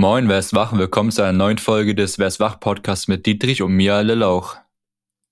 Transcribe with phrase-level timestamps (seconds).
[0.00, 0.72] Moin, wer ist wach?
[0.72, 4.56] Willkommen zu einer neuen Folge des Wer ist wach Podcasts mit Dietrich und mir, Lillauch.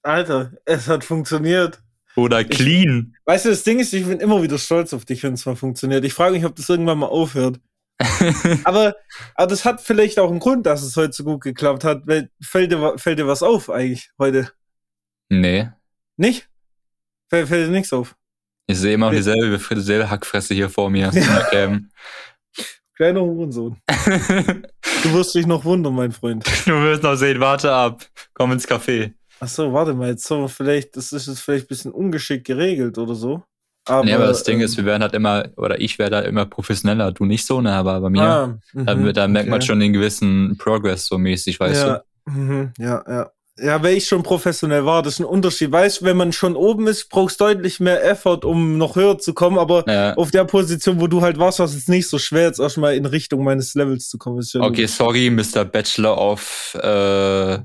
[0.03, 1.83] Alter, es hat funktioniert.
[2.17, 3.15] Oder clean.
[3.19, 5.47] Ich, weißt du, das Ding ist, ich bin immer wieder stolz auf dich, wenn es
[5.47, 6.05] mal funktioniert.
[6.05, 7.61] Ich frage mich, ob das irgendwann mal aufhört.
[8.65, 8.95] aber,
[9.37, 12.03] aber das hat vielleicht auch einen Grund, dass es heute so gut geklappt hat.
[12.43, 14.53] Fällt dir, fällt dir was auf eigentlich heute?
[15.31, 15.71] Nee.
[16.19, 16.47] Nicht?
[17.31, 18.17] Fällt, fällt dir nichts auf?
[18.67, 21.11] Ich sehe immer noch dieselbe, dieselbe Hackfresse hier vor mir.
[21.55, 21.81] Ja.
[22.99, 23.77] Kleiner Hurensohn.
[23.87, 26.45] du wirst dich noch wundern, mein Freund.
[26.67, 28.05] Du wirst noch sehen, warte ab.
[28.35, 29.13] Komm ins Café.
[29.39, 32.45] Ach so, warte mal, jetzt sollen wir vielleicht, das ist jetzt vielleicht ein bisschen ungeschickt
[32.45, 33.45] geregelt oder so.
[33.87, 36.27] Aber, nee, aber das Ding ähm, ist, wir werden halt immer, oder ich werde halt
[36.27, 39.51] immer professioneller, du nicht so, ne, aber bei mir, ah, da, mhm, da, merkt okay.
[39.51, 42.33] man schon den gewissen Progress so mäßig, weißt ja, du?
[42.33, 43.31] Mhm, ja, ja.
[43.61, 45.73] Ja, weil ich schon professionell war, das ist ein Unterschied.
[45.73, 49.35] Weißt, wenn man schon oben ist, brauchst du deutlich mehr Effort, um noch höher zu
[49.35, 49.59] kommen.
[49.59, 50.15] Aber ja.
[50.15, 52.95] auf der Position, wo du halt warst, war es jetzt nicht so schwer, jetzt erstmal
[52.95, 54.45] in Richtung meines Levels zu kommen.
[54.61, 55.65] okay, sorry, Mr.
[55.65, 57.59] Bachelor of äh,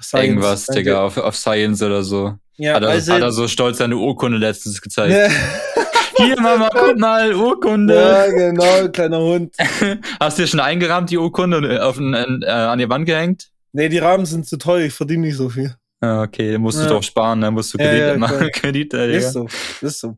[0.00, 0.82] Science, irgendwas, danke.
[0.82, 2.34] Digga, auf, auf Science oder so.
[2.56, 5.12] Ja, hat, er, also, hat er so stolz seine Urkunde letztens gezeigt.
[5.12, 5.28] Ja.
[6.16, 7.94] Hier, Mama, guck mal, Urkunde.
[7.94, 9.54] Ja, genau, kleiner Hund.
[10.20, 13.48] Hast du dir schon eingerahmt, die Urkunde, auf, äh, an die Wand gehängt?
[13.76, 15.74] Nee, die Rahmen sind zu teuer, ich verdiene nicht so viel.
[16.00, 16.88] Ah, okay, dann musst du ja.
[16.88, 18.48] doch sparen, dann musst du Kredit ja, ja, machen.
[18.54, 19.04] Kredit, Digga.
[19.04, 19.48] Ist so,
[19.80, 20.16] ist so.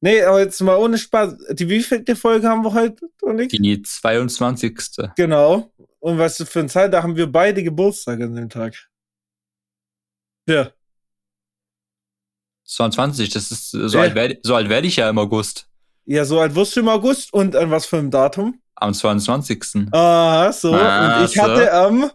[0.00, 1.36] Nee, aber jetzt mal ohne Spaß.
[1.52, 3.50] Die wievielte Folge haben wir heute, Dominik?
[3.50, 4.76] Die 22.
[5.16, 5.72] Genau.
[6.00, 8.74] Und was für eine Zeit, da haben wir beide Geburtstag an dem Tag.
[10.48, 10.72] Ja.
[12.64, 15.68] 22, das ist, so, alt werde, so alt werde ich ja im August.
[16.06, 18.60] Ja, so alt wirst du im August und an was für einem Datum?
[18.74, 19.92] Am 22.
[19.92, 20.74] Ah, so.
[20.74, 21.42] Ah, und ich so.
[21.42, 22.10] hatte am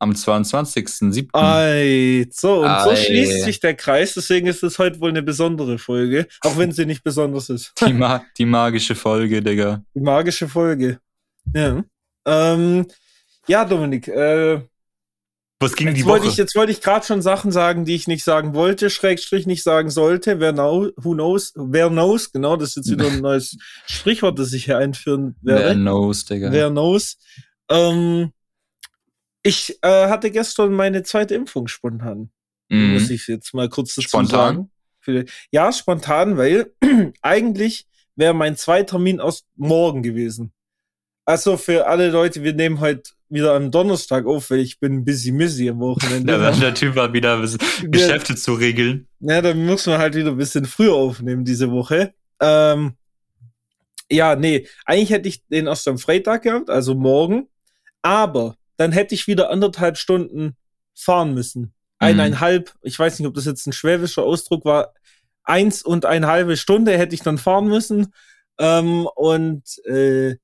[0.00, 1.28] am 22.07.
[1.34, 2.84] Ei, so, und Ei.
[2.84, 6.72] so schließt sich der Kreis, deswegen ist es heute wohl eine besondere Folge, auch wenn
[6.72, 7.72] sie nicht besonders ist.
[7.86, 9.84] Die, ma die magische Folge, Digga.
[9.94, 10.98] Die magische Folge.
[11.54, 11.84] Ja.
[12.26, 12.86] Ähm,
[13.46, 14.62] ja, Dominik, äh,
[15.62, 18.08] was ging jetzt die wollte Ich, jetzt wollte ich gerade schon Sachen sagen, die ich
[18.08, 20.40] nicht sagen wollte, Schrägstrich nicht sagen sollte.
[20.40, 24.54] Wer know, who knows, wer knows, genau, das ist jetzt wieder ein neues Sprichwort, das
[24.54, 25.64] ich hier einführen werde.
[25.66, 26.50] Wer knows, Digga.
[26.50, 27.18] Wer knows.
[27.68, 28.32] Ähm,
[29.42, 32.30] ich äh, hatte gestern meine zweite Impfung spontan.
[32.68, 32.94] Mhm.
[32.94, 34.70] Muss ich jetzt mal kurz dazu spontan?
[35.06, 35.26] sagen.
[35.50, 36.72] Ja, spontan, weil
[37.22, 37.86] eigentlich
[38.16, 40.52] wäre mein zweiter Termin aus morgen gewesen.
[41.24, 45.32] Also für alle Leute, wir nehmen heute wieder am Donnerstag auf, weil ich bin busy
[45.32, 46.32] missy am Wochenende.
[46.40, 47.40] ja, der Typ war wieder
[47.82, 49.06] Geschäfte ja, zu regeln.
[49.20, 52.12] Ja, dann muss man halt wieder ein bisschen früher aufnehmen diese Woche.
[52.40, 52.94] Ähm,
[54.10, 57.48] ja, nee, eigentlich hätte ich den erst am Freitag gehabt, also morgen.
[58.02, 60.56] Aber dann hätte ich wieder anderthalb Stunden
[60.94, 61.74] fahren müssen.
[61.98, 64.94] Eineinhalb, ich weiß nicht, ob das jetzt ein schwäbischer Ausdruck war,
[65.44, 68.14] eins und eine halbe Stunde hätte ich dann fahren müssen.
[68.58, 70.36] Ähm, und äh,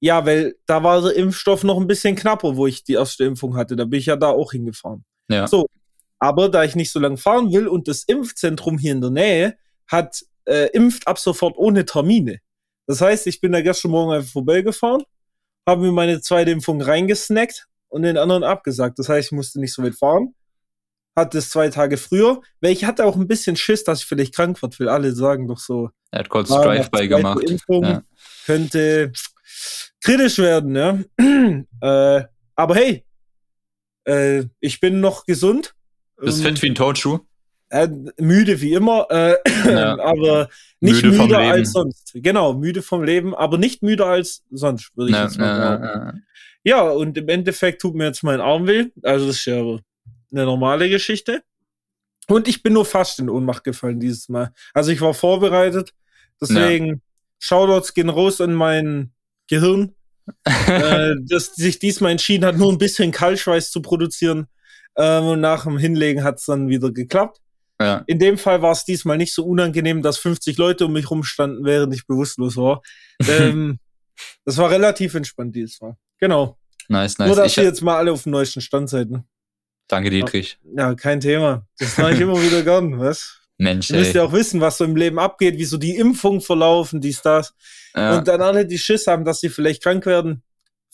[0.00, 3.56] ja, weil da war der Impfstoff noch ein bisschen knapper, wo ich die erste Impfung
[3.56, 3.76] hatte.
[3.76, 5.04] Da bin ich ja da auch hingefahren.
[5.30, 5.46] Ja.
[5.46, 5.68] So,
[6.18, 9.56] aber da ich nicht so lange fahren will und das Impfzentrum hier in der Nähe
[9.86, 12.40] hat äh, impft ab sofort ohne Termine.
[12.88, 15.04] Das heißt, ich bin da gestern Morgen einfach vorbeigefahren,
[15.64, 18.98] habe mir meine zweite Impfung reingesnackt und den anderen abgesagt.
[18.98, 20.34] Das heißt, ich musste nicht so weit fahren.
[21.16, 24.34] Hatte es zwei Tage früher, weil ich hatte auch ein bisschen Schiss, dass ich vielleicht
[24.34, 25.90] krank wird, weil alle sagen doch so.
[26.10, 27.42] Er hat kurz Drive-by gemacht.
[27.42, 28.02] Impfung ja.
[28.46, 29.12] Könnte
[30.02, 30.98] kritisch werden, ja.
[31.80, 33.04] äh, aber hey,
[34.04, 35.74] äh, ich bin noch gesund.
[36.16, 37.20] Bist fit wie ein Totschuh?
[37.70, 39.36] Äh, müde wie immer, äh,
[39.66, 39.98] ja.
[40.02, 40.48] aber
[40.80, 42.12] nicht müde müder als sonst.
[42.14, 46.22] Genau, müde vom Leben, aber nicht müder als sonst, würde ich ja, jetzt mal sagen.
[46.64, 48.86] Ja, und im Endeffekt tut mir jetzt mein Arm weh.
[49.02, 51.42] Also das ist ja eine normale Geschichte.
[52.28, 54.52] Und ich bin nur fast in Ohnmacht gefallen dieses Mal.
[54.74, 55.94] Also ich war vorbereitet.
[56.40, 56.94] Deswegen ja.
[57.38, 59.12] Shoutouts gehen raus in mein
[59.48, 59.94] Gehirn,
[60.44, 64.46] äh, dass sich diesmal entschieden hat, nur ein bisschen Kaltschweiß zu produzieren.
[64.96, 67.40] Ähm, und nach dem Hinlegen hat es dann wieder geklappt.
[67.80, 68.02] Ja.
[68.06, 71.64] In dem Fall war es diesmal nicht so unangenehm, dass 50 Leute um mich rumstanden,
[71.64, 72.82] während ich bewusstlos war.
[73.28, 73.78] ähm,
[74.44, 75.96] das war relativ entspannt dieses Mal.
[76.18, 76.58] Genau.
[76.88, 77.28] Nice, nice.
[77.28, 79.10] Nur, dass ich, ihr jetzt mal alle auf dem neuesten Stand seid.
[79.10, 79.24] Ne?
[79.86, 80.58] Danke, Dietrich.
[80.76, 81.66] Ja, kein Thema.
[81.78, 83.38] Das mache ich immer wieder gern, was?
[83.58, 86.40] Mensch, Ihr müsst ja auch wissen, was so im Leben abgeht, wie so die Impfungen
[86.40, 87.54] verlaufen, dies, das.
[87.94, 88.16] Ja.
[88.16, 90.42] Und dann alle, die Schiss haben, dass sie vielleicht krank werden.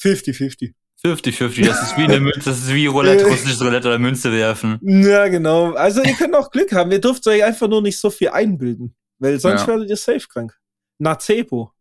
[0.01, 0.73] 50-50.
[1.05, 4.79] 50-50, das ist wie eine Münze, das ist wie Roulette, russisches Roulette oder Münze werfen.
[4.83, 5.73] Ja, genau.
[5.75, 6.91] Also ihr könnt auch Glück haben.
[6.93, 8.95] Ihr dürft euch einfach nur nicht so viel einbilden.
[9.19, 9.69] Weil sonst ja.
[9.69, 10.59] werdet ihr safe krank.
[10.99, 11.75] Nacebo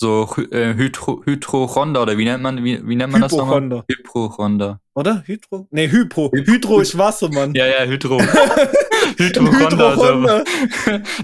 [0.00, 3.84] so äh, Hydro, Hydrochonda oder wie nennt man, wie, wie nennt man das nochmal?
[3.86, 4.80] Hypochonda.
[4.94, 5.22] Oder?
[5.26, 5.68] Hydro?
[5.70, 6.32] Nee, Hypo.
[6.32, 7.52] Hydro ist Wasser, Mann.
[7.54, 8.18] Ja, ja, Hydro.
[9.18, 9.92] Hydrochonda.
[9.92, 10.44] Hydrochonda.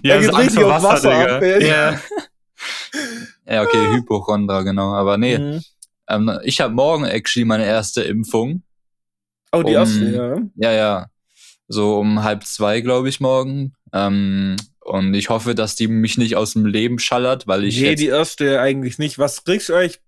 [0.03, 1.37] ja, das ist Angst vor Wasser, Wasser Digga.
[1.37, 3.55] Ab, ja.
[3.55, 4.93] ja, okay, Hypochondra, genau.
[4.93, 5.38] Aber nee.
[5.38, 5.62] Mhm.
[6.08, 8.62] Ähm, ich habe morgen actually meine erste Impfung.
[9.53, 10.37] Oh, die um, erste, ja.
[10.56, 11.06] Ja, ja.
[11.69, 13.75] So um halb zwei, glaube ich, morgen.
[13.93, 17.81] Ähm, und ich hoffe, dass die mich nicht aus dem Leben schallert, weil ich.
[17.81, 19.19] Nee, die erste eigentlich nicht.
[19.19, 20.00] Was kriegst du eigentlich?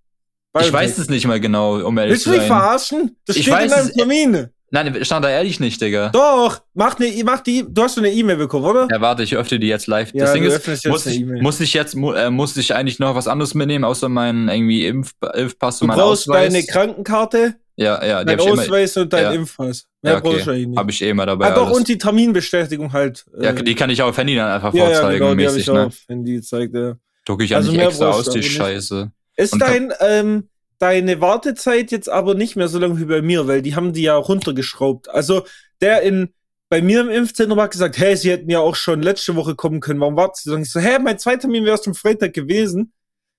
[0.61, 2.39] Ich weiß es nicht mal genau, um ehrlich Willst zu sein.
[2.39, 3.17] Willst du mich verarschen?
[3.27, 4.49] Das ich steht weiß in deinem Termin.
[4.70, 6.11] Nein, stand da ehrlich nicht, Digga.
[6.11, 8.87] Doch, mach ne, mach die, du hast schon eine E-Mail bekommen, oder?
[8.91, 10.12] Ja, warte, ich öffne die jetzt live.
[10.12, 13.29] Ja, das Ding ist, muss ich, muss ich jetzt, äh, muss ich eigentlich noch was
[13.29, 16.25] anderes mitnehmen, außer meinen irgendwie Impf, Impfpass und mein Ausweis?
[16.25, 19.32] Du brauchst deine Krankenkarte, ja, ja, dein Ausweis immer, und dein ja.
[19.32, 19.87] Impfpass.
[20.03, 20.61] Mehr ja, okay.
[20.61, 20.79] ich nicht.
[20.79, 21.47] Hab ich eh immer dabei.
[21.47, 23.25] Ah, doch, und die Terminbestätigung halt.
[23.38, 25.64] Äh, ja, die kann ich auch auf Handy dann einfach ja, vorzeigen, ja, genau, mäßig,
[25.64, 25.87] die hab ich ne?
[25.87, 26.94] Auf Handy gezeigt, ja.
[27.25, 29.12] Druck ich also ja nicht extra aus, die Scheiße.
[29.37, 33.46] Ist und dein, ähm, deine Wartezeit jetzt aber nicht mehr so lange wie bei mir,
[33.46, 35.08] weil die haben die ja runtergeschraubt.
[35.10, 35.44] Also
[35.80, 36.32] der in
[36.69, 39.80] bei mir im Impfzentrum hat gesagt, hey, sie hätten ja auch schon letzte Woche kommen
[39.80, 40.00] können.
[40.00, 40.50] Warum warten sie?
[40.50, 42.92] Dann ich so, hä, mein zweiter Termin wäre erst am Freitag gewesen.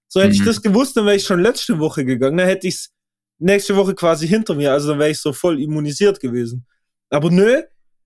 [0.07, 0.39] So hätte mhm.
[0.39, 2.38] ich das gewusst, dann wäre ich schon letzte Woche gegangen.
[2.38, 2.89] Dann hätte ich es
[3.38, 4.71] nächste Woche quasi hinter mir.
[4.71, 6.65] Also dann wäre ich so voll immunisiert gewesen.
[7.12, 7.62] Aber nö,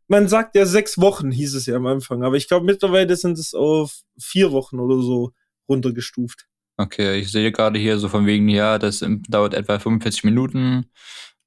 [0.07, 2.23] man sagt ja sechs Wochen, hieß es ja am Anfang.
[2.23, 5.31] Aber ich glaube, mittlerweile sind es auf vier Wochen oder so
[5.69, 6.47] runtergestuft.
[6.77, 10.85] Okay, ich sehe gerade hier so von wegen, ja, das dauert etwa 45 Minuten.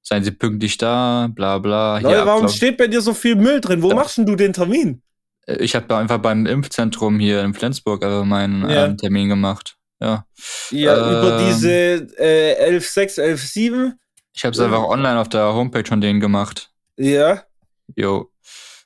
[0.02, 1.98] Seien Sie pünktlich da, bla bla.
[1.98, 2.54] Leute, warum Ablauf.
[2.54, 3.82] steht bei dir so viel Müll drin?
[3.82, 3.96] Wo ja.
[3.96, 5.02] machst denn du den Termin?
[5.46, 8.86] Äh, ich habe einfach beim Impfzentrum hier in Flensburg also meinen ja.
[8.86, 9.76] ähm, Termin gemacht.
[10.00, 10.26] Ja.
[10.70, 11.70] Ja, ähm, über diese
[12.18, 13.92] äh, 11.6, 11.7.
[14.32, 16.70] Ich habe es einfach online auf der Homepage von denen gemacht.
[16.96, 17.42] Ja.
[17.96, 18.30] Jo.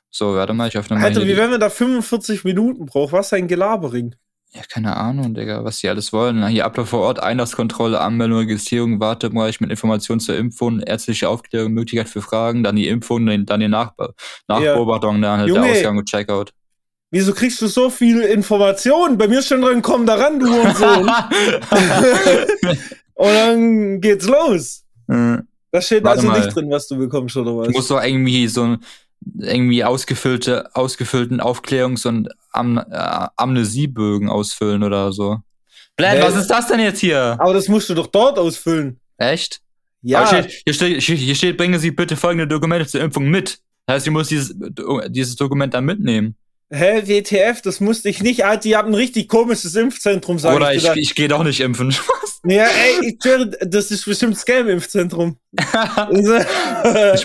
[0.09, 1.05] So, warte mal, ich öffne mal.
[1.05, 3.13] Alter, wie wenn man da 45 Minuten braucht?
[3.13, 4.15] Was ein Gelabering.
[4.53, 6.45] Ja, keine Ahnung, Digga, was die alles wollen.
[6.47, 12.09] Hier Ablauf vor Ort, Einlasskontrolle, Anmeldung, Registrierung, Wartebereich mit Informationen zur Impfung, ärztliche Aufklärung, Möglichkeit
[12.09, 14.13] für Fragen, dann die Impfung, dann die Nachbe
[14.49, 16.51] Nachbeobachtung, dann halt Junge, der Ausgang und Checkout.
[17.11, 19.17] Wieso kriegst du so viel Informationen?
[19.17, 20.85] Bei mir schon drin, komm da ran, du und so.
[23.13, 24.83] und dann geht's los.
[25.07, 25.47] Mhm.
[25.71, 26.39] Da steht Warte also mal.
[26.41, 27.67] nicht drin, was du bekommst, oder was?
[27.67, 28.79] Du musst doch irgendwie so ein
[29.37, 32.81] irgendwie ausgefüllte, ausgefüllten Aufklärungs- und Am äh,
[33.35, 35.39] Amnesiebögen ausfüllen oder so.
[35.95, 37.37] Blend, was ist das denn jetzt hier?
[37.39, 38.99] Aber das musst du doch dort ausfüllen.
[39.17, 39.61] Echt?
[40.01, 40.29] Ja.
[40.29, 43.59] Hier steht, hier, steht, hier steht, bringen Sie bitte folgende Dokumente zur Impfung mit.
[43.85, 44.55] Das heißt, ich muss dieses,
[45.09, 46.35] dieses Dokument dann mitnehmen.
[46.73, 48.45] Hä, WTF, das musste ich nicht.
[48.45, 51.59] Alter, die haben ein richtig komisches Impfzentrum, sag Oder ich, ich, ich gehe doch nicht
[51.59, 51.93] impfen.
[52.45, 55.37] ja, ey, ich schwöre, das ist bestimmt Scam-Impfzentrum.
[55.51, 55.59] ich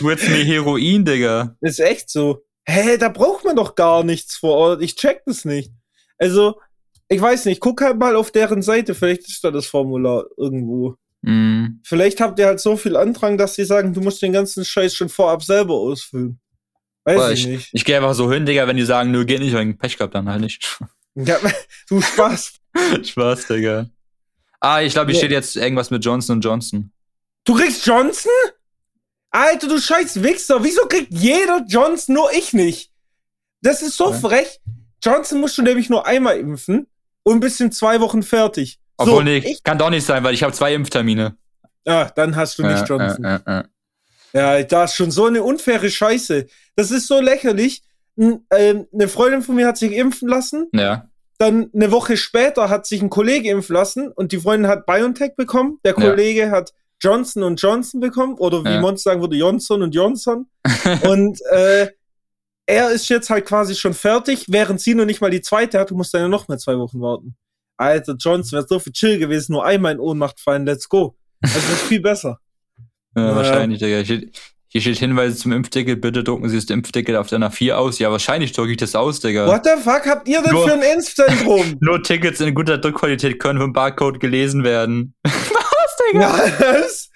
[0.02, 1.56] würde mir Heroin, Digga.
[1.60, 2.42] Ist echt so.
[2.66, 4.82] Hä, da braucht man doch gar nichts vor Ort.
[4.82, 5.70] Ich check das nicht.
[6.18, 6.60] Also,
[7.08, 10.96] ich weiß nicht, guck halt mal auf deren Seite, vielleicht ist da das Formular irgendwo.
[11.22, 11.80] Mm.
[11.84, 14.92] Vielleicht habt ihr halt so viel Andrang, dass sie sagen, du musst den ganzen Scheiß
[14.92, 16.40] schon vorab selber ausfüllen.
[17.06, 17.68] Weiß Boah, ich, nicht.
[17.72, 20.16] Ich gehe einfach so hin, Digga, wenn die sagen, nö, geht nicht, weil Pech gehabt,
[20.16, 20.78] dann halt nicht.
[21.14, 21.38] Ja,
[21.88, 22.54] du Spaß.
[23.04, 23.86] Spaß, Digga.
[24.58, 25.20] Ah, ich glaube, hier ja.
[25.20, 26.90] steht jetzt irgendwas mit Johnson Johnson.
[27.44, 28.32] Du kriegst Johnson?
[29.30, 30.64] Alter, du scheiß Wichser.
[30.64, 32.90] Wieso kriegt jeder Johnson, nur ich nicht?
[33.62, 34.18] Das ist so ja.
[34.18, 34.60] frech.
[35.00, 36.88] Johnson musst du nämlich nur einmal impfen
[37.22, 38.80] und bist in zwei Wochen fertig.
[38.96, 41.36] Obwohl, so, nee, ich kann doch nicht sein, weil ich habe zwei Impftermine.
[41.86, 43.24] Ah, dann hast du nicht Johnson.
[43.24, 43.64] Äh, äh, äh.
[44.32, 46.46] Ja, das ist schon so eine unfaire Scheiße.
[46.76, 47.82] Das ist so lächerlich.
[48.18, 50.68] Ähm, eine Freundin von mir hat sich impfen lassen.
[50.72, 51.08] Ja.
[51.38, 55.36] Dann eine Woche später hat sich ein Kollege impfen lassen und die Freundin hat BioNTech
[55.36, 55.78] bekommen.
[55.84, 56.50] Der Kollege ja.
[56.50, 58.80] hat Johnson und Johnson bekommen oder wie ja.
[58.80, 60.46] man sagen würde, Johnson und Johnson.
[61.08, 61.88] und äh,
[62.66, 65.90] er ist jetzt halt quasi schon fertig, während sie noch nicht mal die zweite hat.
[65.90, 67.36] Du musst dann ja noch mal zwei Wochen warten.
[67.76, 71.14] Alter, Johnson wäre so viel chill gewesen, nur einmal in Ohnmacht fallen, let's go.
[71.42, 72.40] Also das ist viel besser.
[73.14, 73.98] Ja, wahrscheinlich, Digga.
[73.98, 74.30] Hier,
[74.76, 76.00] hier steht Hinweise zum Impfticket.
[76.00, 77.98] Bitte drucken Sie das Impfticket auf deiner 4 aus.
[77.98, 79.46] Ja, wahrscheinlich drucke ich das aus, Digga.
[79.46, 81.76] What the fuck habt ihr denn nur, für ein Impfzentrum?
[81.80, 85.14] nur Tickets in guter Druckqualität können vom Barcode gelesen werden.
[85.24, 86.52] Was, Digga?
[86.58, 87.10] Was?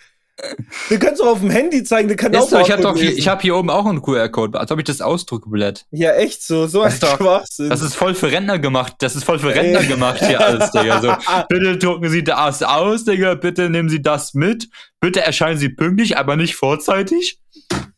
[0.89, 3.29] Du kannst doch auf dem Handy zeigen, du kannst auch so, Ich, doch hier, ich
[3.29, 5.85] habe hier oben auch einen QR-Code, als ob ich das ausdrucke, Blatt.
[5.91, 7.69] Ja, echt so, so ein Schwachsinn.
[7.69, 11.01] Das ist voll für Rentner gemacht, das ist voll für Rentner gemacht hier alles, Digga.
[11.03, 11.15] So,
[11.49, 14.69] bitte drucken Sie das aus, Digga, bitte nehmen Sie das mit,
[15.01, 17.40] bitte erscheinen Sie pünktlich, aber nicht vorzeitig.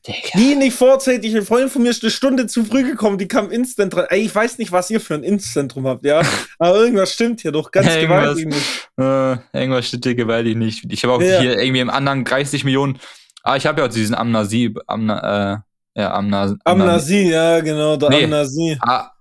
[0.07, 0.31] Digga.
[0.35, 1.33] Die nicht vorzeitig.
[1.33, 4.07] Eine Freundin von mir ist eine Stunde zu früh gekommen, die kam instant dran.
[4.09, 6.23] Ey, ich weiß nicht, was ihr für ein Instzentrum habt, ja.
[6.59, 8.91] Aber irgendwas stimmt hier doch ganz irgendwas, gewaltig nicht.
[8.99, 10.85] Äh, irgendwas stimmt hier gewaltig nicht.
[10.91, 11.41] Ich habe auch ja.
[11.41, 12.99] hier irgendwie im anderen 30 Millionen.
[13.45, 18.11] Ah, ich habe ja auch diesen Amnasi, Amna, äh, ja, Amna, Amnasi, ja, genau, der
[18.11, 18.79] nee, Amnasi.
[18.81, 19.13] A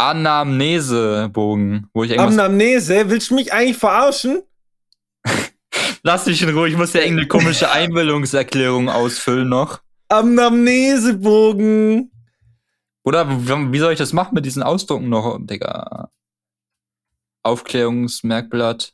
[0.00, 2.38] Anamnesebogen, wo ich irgendwas.
[2.38, 3.10] Anamnese?
[3.10, 4.42] Willst du mich eigentlich verarschen?
[6.02, 9.80] Lass mich in Ruhe, ich muss ja irgendeine komische Einwilligungserklärung ausfüllen noch.
[10.10, 12.10] Amnamnesebogen.
[13.02, 16.10] Oder wie soll ich das machen mit diesen Ausdrucken noch, Digga?
[17.42, 18.92] Aufklärungsmerkblatt.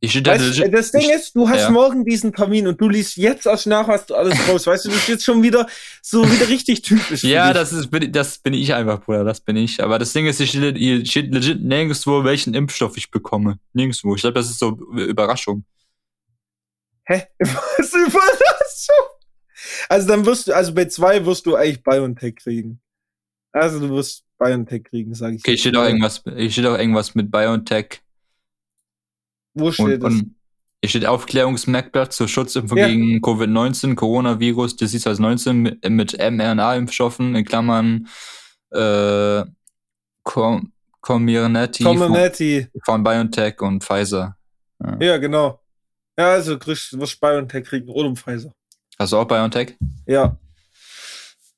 [0.00, 1.70] Ich weißt, da, das Ding ich, ist, du hast ja.
[1.70, 4.68] morgen diesen Termin und du liest jetzt erst nach, was du alles brauchst.
[4.68, 5.66] Weißt du, du bist jetzt schon wieder
[6.02, 7.24] so wieder richtig typisch.
[7.24, 9.82] ja, das ist das bin ich einfach, Bruder, das bin ich.
[9.82, 13.58] Aber das Ding ist, ich steht legit nirgendwo, welchen Impfstoff ich bekomme.
[13.72, 14.14] Nirgendwo.
[14.14, 15.64] Ich glaube, das ist so Überraschung.
[17.04, 17.24] Hä?
[17.40, 19.17] Was Überraschung?
[19.88, 22.80] Also dann wirst du, also bei zwei wirst du eigentlich BioNTech kriegen.
[23.52, 25.42] Also du wirst BioNTech kriegen, sage ich.
[25.42, 28.02] Okay, steht auch irgendwas, steht auch irgendwas mit BioNTech.
[29.54, 30.12] Wo steht und, das?
[30.80, 32.88] hier steht Aufklärungsmerkblatt zur Schutzimpfung ja.
[32.88, 38.08] gegen Covid-19, Coronavirus, Disease 19 mit, mit mRNA-Impfstoffen, in Klammern
[38.70, 39.44] äh,
[40.22, 42.66] Com Comirnaty, Comirnaty.
[42.72, 44.36] Von, von BioNTech und Pfizer.
[44.84, 45.60] Ja, ja genau.
[46.18, 48.52] Ja, also kriegst du BioNTech kriegen oder Pfizer.
[48.98, 49.76] Hast du auch BioNTech?
[50.06, 50.36] Ja.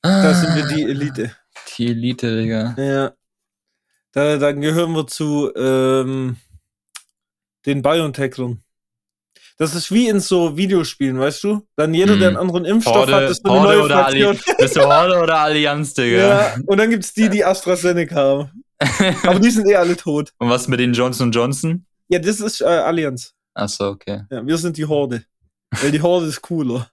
[0.02, 1.34] Ah, da sind wir die Elite.
[1.76, 2.74] Die Elite, Digga.
[2.76, 3.12] Ja.
[4.12, 6.36] Da, dann gehören wir zu ähm,
[7.64, 8.62] den BioNTechlern.
[9.56, 11.66] Das ist wie in so Videospielen, weißt du?
[11.76, 12.42] Dann jeder, der einen hm.
[12.42, 14.38] anderen Impfstoff Horde, hat, ist eine Horde neue oder Fraktion.
[14.58, 16.16] Bist du Horde oder Allianz, Digga?
[16.16, 18.64] Ja, und dann gibt's die, die AstraZeneca haben.
[19.26, 20.32] Aber die sind eh alle tot.
[20.38, 21.86] Und was mit den Johnson Johnson?
[22.08, 23.34] Ja, das ist äh, Allianz.
[23.54, 24.22] Ach so, okay.
[24.30, 25.24] Ja, wir sind die Horde.
[25.70, 26.90] Weil die Horde ist cooler.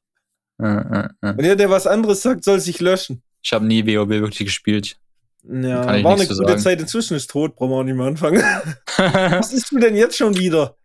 [0.57, 3.21] Und jeder, der was anderes sagt, soll sich löschen.
[3.43, 4.97] Ich habe nie WoW wirklich gespielt.
[5.43, 6.59] Ja, war eine gute sagen.
[6.59, 6.81] Zeit.
[6.81, 8.41] Inzwischen ist tot, brauchen wir auch nicht mehr anfangen.
[8.97, 10.75] was ist du denn jetzt schon wieder?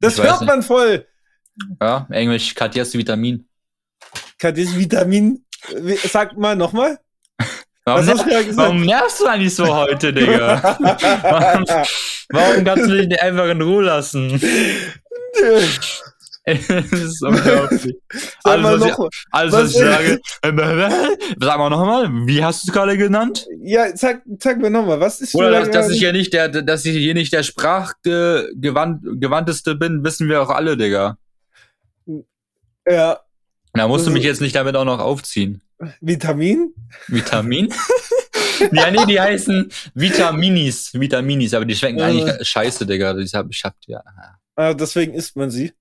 [0.00, 1.06] Das hört man voll.
[1.80, 3.48] Ja, Englisch, Katjas Vitamin.
[4.38, 5.44] Katjas Vitamin.
[6.10, 6.98] Sag mal nochmal.
[7.86, 10.62] Warum, ner warum nervst du eigentlich so heute, Digga?
[11.22, 11.64] warum,
[12.30, 14.40] warum kannst du dich nicht einfach in Ruhe lassen?
[16.46, 17.96] das ist unglaublich.
[18.12, 20.20] Sag alles, was, noch, ich, alles, was, was ich sage.
[21.40, 23.46] sag mal nochmal, wie hast du es gerade genannt?
[23.62, 26.84] Ja, sag, sag mir nochmal, was ist Oder dass, dass ich ja nicht der, dass
[26.84, 31.16] ich hier nicht der sprachgewandteste bin, wissen wir auch alle, Digga.
[32.86, 33.20] Ja.
[33.72, 35.62] Da musst du mich jetzt nicht damit auch noch aufziehen.
[36.02, 36.74] Vitamin?
[37.08, 37.72] Vitamin?
[38.72, 40.92] ja, nee, die heißen Vitaminis.
[40.92, 42.02] Vitaminis, aber die schmecken äh.
[42.02, 43.16] eigentlich scheiße, Digga.
[43.16, 44.02] Ich hab, ich hab, ja.
[44.56, 45.72] Ah, deswegen isst man sie.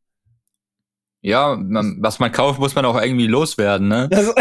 [1.26, 4.10] Ja, man, was man kauft, muss man auch irgendwie loswerden, ne?
[4.10, 4.26] Das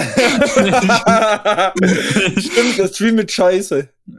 [2.45, 3.89] Stimmt, das Stream mit Scheiße.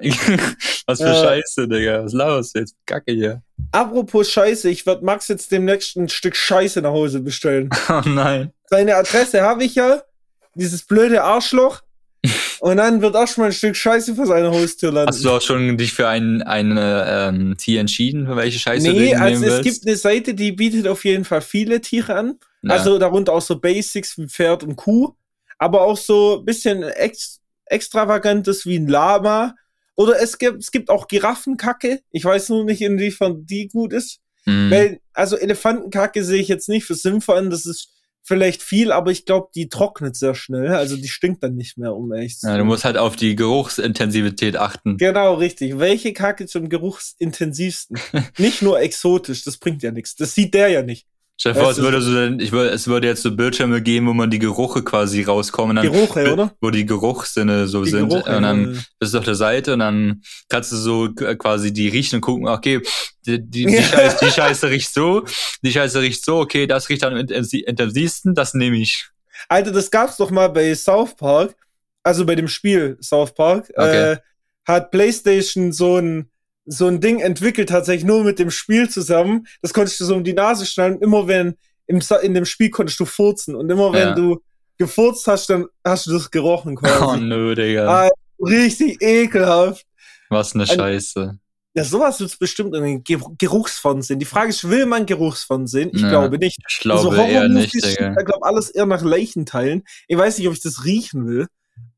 [0.87, 2.05] was für äh, Scheiße, Digga.
[2.05, 2.77] Was los jetzt?
[2.85, 3.43] Kacke hier.
[3.73, 7.69] Apropos Scheiße, ich werde Max jetzt demnächst ein Stück Scheiße nach Hause bestellen.
[7.89, 8.53] Oh nein.
[8.69, 10.01] Seine Adresse habe ich ja.
[10.55, 11.81] Dieses blöde Arschloch.
[12.63, 15.09] Und dann wird auch schon mal ein Stück Scheiße vor seiner Haustür landen.
[15.09, 18.93] Hast du auch schon dich für ein, eine ähm, Tier entschieden, für welche Scheiße nee,
[18.93, 22.39] du nehmen also es gibt eine Seite, die bietet auf jeden Fall viele Tiere an.
[22.61, 22.75] Ja.
[22.75, 25.13] Also darunter auch so Basics wie Pferd und Kuh,
[25.57, 29.55] aber auch so ein bisschen ex extravagantes wie ein Lama.
[29.95, 31.99] Oder es gibt, es gibt auch Giraffenkacke.
[32.11, 34.21] Ich weiß nur nicht, inwiefern die gut ist.
[34.45, 34.71] Mhm.
[34.71, 37.49] Weil, also Elefantenkacke sehe ich jetzt nicht für sinnvoll an.
[37.49, 37.89] Das ist
[38.23, 40.69] vielleicht viel, aber ich glaube, die trocknet sehr schnell.
[40.69, 43.35] Also die stinkt dann nicht mehr, um echt zu Ja, du musst halt auf die
[43.35, 44.97] Geruchsintensivität achten.
[44.97, 45.77] Genau, richtig.
[45.77, 47.99] Welche Kacke zum geruchsintensivsten?
[48.37, 50.15] nicht nur exotisch, das bringt ja nichts.
[50.15, 51.07] Das sieht der ja nicht.
[51.35, 54.13] Stell dir vor, es würde, so, ich würde, es würde jetzt so Bildschirme geben, wo
[54.13, 55.75] man die Geruche quasi rauskommen.
[55.75, 56.55] Dann, Geruche, oder?
[56.61, 58.09] Wo die Geruchssinne so die sind.
[58.09, 61.89] Geruche, und dann bist du auf der Seite und dann kannst du so quasi die
[61.89, 62.81] riechen und gucken, okay,
[63.25, 65.25] die, die, die, Scheiße, die Scheiße riecht so,
[65.63, 69.07] die Scheiße riecht so, okay, das riecht am intensivsten, das nehme ich.
[69.49, 71.55] Alter, das gab's doch mal bei South Park,
[72.03, 74.13] also bei dem Spiel South Park, okay.
[74.13, 74.17] äh,
[74.65, 76.29] hat PlayStation so ein
[76.65, 79.47] so ein Ding entwickelt, tatsächlich nur mit dem Spiel zusammen.
[79.61, 81.01] Das konntest du so um die Nase schneiden.
[81.01, 81.55] Immer wenn
[81.87, 83.55] im, in dem Spiel konntest du furzen.
[83.55, 84.15] Und immer wenn ja.
[84.15, 84.41] du
[84.77, 87.03] gefurzt hast, dann hast du das gerochen quasi.
[87.03, 88.05] Oh nö, Digga.
[88.05, 89.85] Ah, richtig ekelhaft.
[90.29, 91.37] Was eine Scheiße.
[91.75, 93.03] Ja, sowas wird bestimmt in den
[93.37, 94.19] Geruchsfond sehen.
[94.19, 95.89] Die Frage ist, will man Geruchsfond sehen?
[95.91, 96.57] Ich ja, glaube nicht.
[96.69, 98.15] Ich glaube also eher nicht, Digga.
[98.17, 99.83] Ich glaube, alles eher nach Leichenteilen.
[100.07, 101.47] Ich weiß nicht, ob ich das riechen will.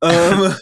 [0.02, 0.56] ähm,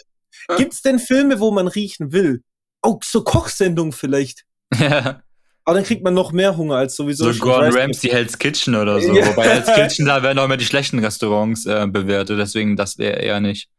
[0.57, 2.41] Gibt's denn Filme, wo man riechen will?
[2.83, 4.45] Oh, so Kochsendung vielleicht.
[4.77, 5.21] Ja.
[5.65, 7.31] Aber dann kriegt man noch mehr Hunger als sowieso.
[7.31, 9.13] So Gordon Ramsay Hell's Kitchen oder so.
[9.13, 9.25] Ja.
[9.27, 13.19] Wobei Hell's Kitchen, da werden auch immer die schlechten Restaurants äh, bewertet, deswegen das wäre
[13.19, 13.69] eher nicht.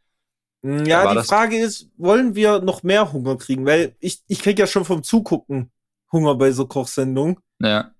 [0.62, 3.66] Hm, ja, die Frage ist, wollen wir noch mehr Hunger kriegen?
[3.66, 5.70] Weil ich, ich krieg ja schon vom Zugucken
[6.10, 7.36] Hunger bei so Kochsendungen.
[7.60, 7.90] Ja.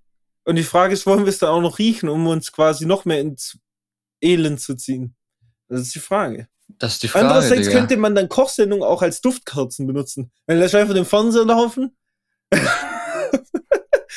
[0.45, 3.05] Und die Frage ist, wollen wir es dann auch noch riechen, um uns quasi noch
[3.05, 3.59] mehr ins
[4.21, 5.15] Elend zu ziehen?
[5.67, 6.47] Das ist die Frage.
[6.67, 7.25] Das ist die Frage.
[7.25, 7.79] Andererseits Digga.
[7.79, 10.31] könnte man dann Kochsendungen auch als Duftkerzen benutzen.
[10.47, 11.95] Wenn lässt einfach den Fernseher laufen.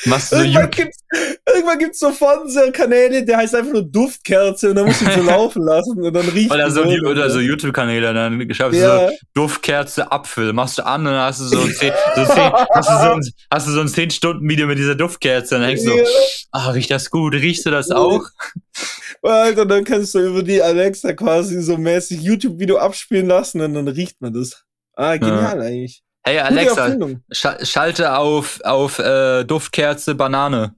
[0.05, 1.03] Machst du irgendwann, gibt's,
[1.45, 5.21] irgendwann gibt's so Fernsehkanäle, der heißt einfach nur Duftkerze und dann musst du ihn so
[5.29, 9.07] laufen lassen und dann riecht Oder so, die, oder so YouTube-Kanäle, dann schaffst ja.
[9.07, 12.51] du so Duftkerze Apfel, machst du an und dann hast du so, zehn, so zehn,
[12.73, 15.83] hast, du so ein, hast du so ein 10-Stunden-Video mit dieser Duftkerze und dann denkst
[15.83, 16.05] du ja.
[16.05, 16.11] so,
[16.51, 18.21] ah, riecht das gut, riechst du das auch?
[19.21, 23.87] Alter, dann kannst du über die Alexa quasi so mäßig YouTube-Video abspielen lassen und dann
[23.87, 24.63] riecht man das.
[24.93, 25.63] Ah, genial ja.
[25.63, 26.03] eigentlich.
[26.23, 26.97] Hey Alexa,
[27.31, 30.75] sch schalte auf, auf äh, Duftkerze Banane.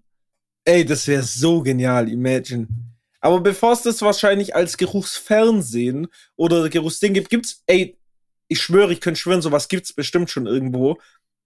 [0.66, 2.68] Ey, das wäre so genial, imagine.
[3.20, 7.98] Aber bevor es das wahrscheinlich als Geruchsfernsehen oder Geruchsding gibt, gibt's, ey,
[8.48, 10.98] ich schwöre, ich könnte schwören, sowas gibt's bestimmt schon irgendwo,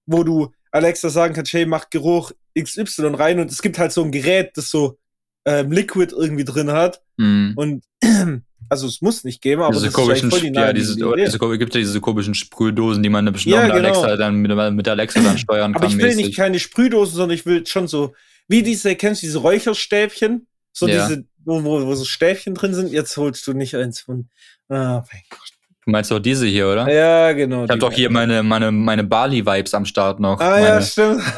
[0.05, 4.03] wo du Alexa sagen kannst, hey, mach Geruch XY rein und es gibt halt so
[4.03, 4.97] ein Gerät, das so
[5.45, 7.01] ähm, Liquid irgendwie drin hat.
[7.17, 7.51] Mm.
[7.55, 7.83] Und
[8.69, 11.73] also es muss nicht geben, aber diese das komischen, ist die ja, diese, diese, gibt
[11.75, 14.01] ja diese komischen Sprühdosen, die man bestimmt ja, mit genau.
[14.01, 15.81] Alexa dann mit, mit Alexa dann steuern kann.
[15.81, 16.25] Aber ich will mäßig.
[16.25, 18.13] nicht keine Sprühdosen, sondern ich will schon so,
[18.47, 20.47] wie diese, kennst du diese Räucherstäbchen?
[20.71, 21.07] So ja.
[21.07, 22.91] diese, wo, wo, wo so Stäbchen drin sind.
[22.91, 24.27] Jetzt holst du nicht eins von.
[24.67, 25.51] Ah, mein Gott.
[25.85, 26.91] Du meinst doch diese hier, oder?
[26.91, 27.65] Ja, genau.
[27.65, 30.39] Ich hab doch hier meine, meine, meine Bali-Vibes am Start noch.
[30.39, 31.21] Ah, meine, ja, stimmt.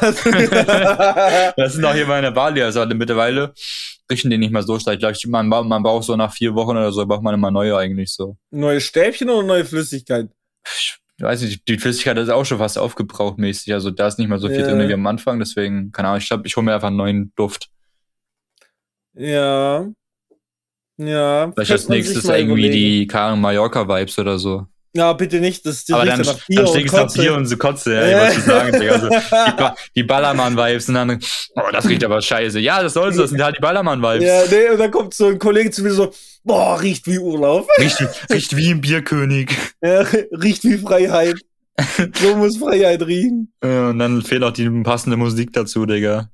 [1.56, 3.52] das sind doch hier meine Bali, also mittlerweile
[4.10, 4.94] riechen die nicht mehr so stark.
[4.94, 7.76] Ich glaube, man, man braucht so nach vier Wochen oder so, braucht man immer neue
[7.76, 8.36] eigentlich so.
[8.50, 10.30] Neue Stäbchen oder neue Flüssigkeit?
[10.64, 13.72] Ich weiß nicht, die Flüssigkeit ist auch schon fast aufgebraucht mäßig.
[13.72, 14.68] Also da ist nicht mehr so viel ja.
[14.68, 17.32] drin wie am Anfang, deswegen, keine Ahnung, ich glaube, ich hole mir einfach einen neuen
[17.34, 17.68] Duft.
[19.14, 19.88] Ja.
[20.96, 21.52] Ja.
[21.52, 22.72] Vielleicht als nächstes irgendwie überlegen.
[22.72, 24.66] die Karen Mallorca Vibes oder so.
[24.94, 27.94] Ja, bitte nicht, das ist Aber dann, nach Bier dann stinkst Bier und so Kotze,
[27.94, 28.28] ja, ja.
[28.30, 28.92] ich sagen, Digga.
[28.92, 29.08] Also,
[29.74, 31.20] die, die Ballermann-Vibes und dann,
[31.56, 32.58] oh, das riecht aber scheiße.
[32.58, 34.24] Ja, das soll so, das sind halt die Ballermann-Vibes.
[34.24, 37.68] Ja, nee, und dann kommt so ein Kollege zu mir so, boah, riecht wie Urlaub.
[37.78, 39.54] Riecht, riecht wie ein Bierkönig.
[39.82, 40.00] Ja,
[40.32, 41.36] riecht wie Freiheit.
[42.14, 43.52] so muss Freiheit riechen.
[43.62, 46.30] Ja, und dann fehlt auch die passende Musik dazu, Digga.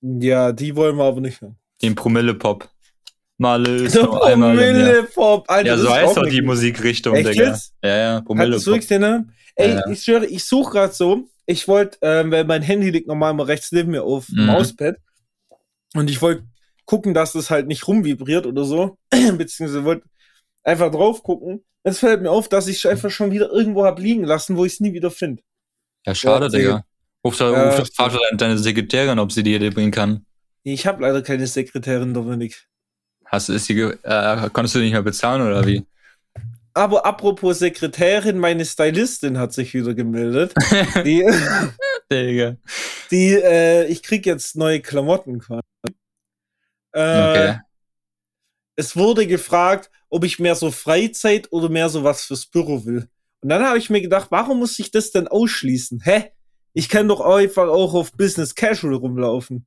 [0.00, 1.56] Ja, die wollen wir aber nicht hören.
[1.82, 2.68] Den Promille-Pop.
[3.38, 5.68] Malle ist so Promille-Pop, Alter.
[5.68, 7.48] Ja, so heißt doch die Musikrichtung, Echt Digga.
[7.48, 7.74] Jetzt?
[7.82, 9.26] Ja, ja, Promille-Pop.
[9.58, 11.28] Ey, ja, ich schwöre, ich suche gerade so.
[11.46, 14.46] Ich wollte, ähm, weil mein Handy liegt normal mal rechts neben mir auf dem mhm.
[14.46, 14.96] Mauspad.
[15.94, 16.44] Und ich wollte
[16.84, 18.98] gucken, dass das halt nicht rumvibriert oder so.
[19.10, 20.06] Beziehungsweise wollte
[20.62, 21.64] einfach drauf gucken.
[21.84, 24.74] Es fällt mir auf, dass ich einfach schon wieder irgendwo hab liegen lassen, wo ich
[24.74, 25.42] es nie wieder finde.
[26.04, 26.84] Ja, schade, ja, Digga.
[27.24, 27.90] Ruf da, ja, ruf
[28.36, 30.26] deine Sekretärin, ob sie dir die bringen kann.
[30.64, 32.66] Ich habe leider keine Sekretärin, Dominik.
[33.26, 35.84] Hast du ist die, äh, konntest du nicht mehr bezahlen oder wie?
[36.74, 40.52] Aber apropos Sekretärin, meine Stylistin hat sich wieder gemeldet.
[41.04, 41.24] die,
[43.10, 45.62] die äh, ich krieg jetzt neue Klamotten quasi.
[46.92, 47.60] Äh, okay.
[48.76, 53.08] Es wurde gefragt, ob ich mehr so Freizeit oder mehr so was fürs Büro will.
[53.40, 56.00] Und dann habe ich mir gedacht, warum muss ich das denn ausschließen?
[56.04, 56.32] Hä?
[56.74, 59.66] Ich kann doch einfach auch auf Business Casual rumlaufen.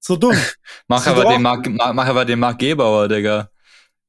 [0.00, 0.36] So dumm.
[0.88, 3.50] mach, aber den Mark, mach, mach aber den Mark Gebauer, Digga.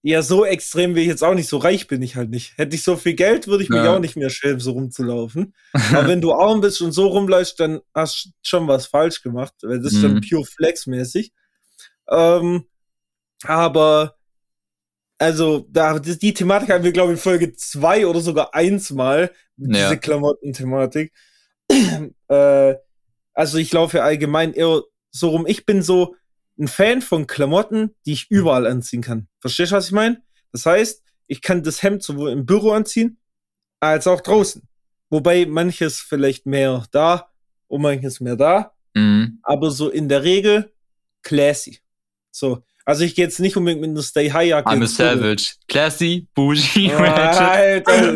[0.01, 1.49] Ja, so extrem wie ich jetzt auch nicht.
[1.49, 2.57] So reich bin ich halt nicht.
[2.57, 3.93] Hätte ich so viel Geld, würde ich mich ja.
[3.93, 5.53] auch nicht mehr schämen, so rumzulaufen.
[5.73, 9.53] Aber wenn du arm bist und so rumläufst, dann hast du schon was falsch gemacht.
[9.61, 10.21] Weil das ist dann mhm.
[10.21, 11.33] pure Flex-mäßig.
[12.09, 12.63] Ähm,
[13.43, 14.15] aber,
[15.17, 19.31] also, da, die Thematik haben wir, glaube ich, in Folge zwei oder sogar eins mal.
[19.57, 19.89] Ja.
[19.89, 21.11] Diese Klamotten-Thematik.
[22.29, 22.75] äh,
[23.33, 25.45] also, ich laufe ja allgemein eher so rum.
[25.47, 26.15] Ich bin so
[26.59, 29.27] ein Fan von Klamotten, die ich überall anziehen kann.
[29.39, 30.21] Verstehst du, was ich meine?
[30.51, 33.17] Das heißt, ich kann das Hemd sowohl im Büro anziehen,
[33.79, 34.63] als auch draußen.
[35.09, 37.29] Wobei manches vielleicht mehr da
[37.67, 38.73] und manches mehr da.
[38.93, 39.39] Mhm.
[39.43, 40.71] Aber so in der Regel
[41.21, 41.79] classy.
[42.31, 42.63] So.
[42.85, 44.69] Also ich gehe jetzt nicht unbedingt mit einer Stay High Jacke.
[44.69, 45.55] I'm a savage.
[45.67, 48.15] Classy, bougie, oh, Alter.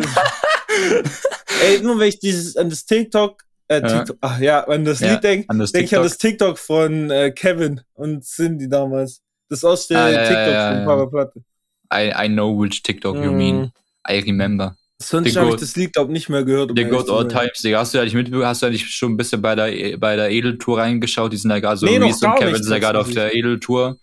[1.62, 4.04] Ey, nur wenn ich dieses an das TikTok äh, ja.
[4.20, 7.80] Ach ja, an das ja, Lied denke, denke ich an das TikTok von äh, Kevin
[7.94, 9.22] und Cindy damals.
[9.48, 11.44] Das aus der ah, ja, TikTok ja, von Papa Platte.
[11.92, 13.62] I, I know which TikTok you mean.
[13.62, 13.72] Mm.
[14.10, 14.76] I remember.
[15.00, 16.72] Sonst habe ich das Lied, glaube nicht mehr gehört.
[16.74, 17.80] The Good Old Times, Digga.
[17.80, 20.16] Hast du ja nicht mit, hast du ja nicht schon ein bisschen bei der, bei
[20.16, 21.32] der Edeltour reingeschaut?
[21.32, 23.96] Die sind ja gerade so, nee, Reese und Kevin sind ja gerade auf der Edeltour.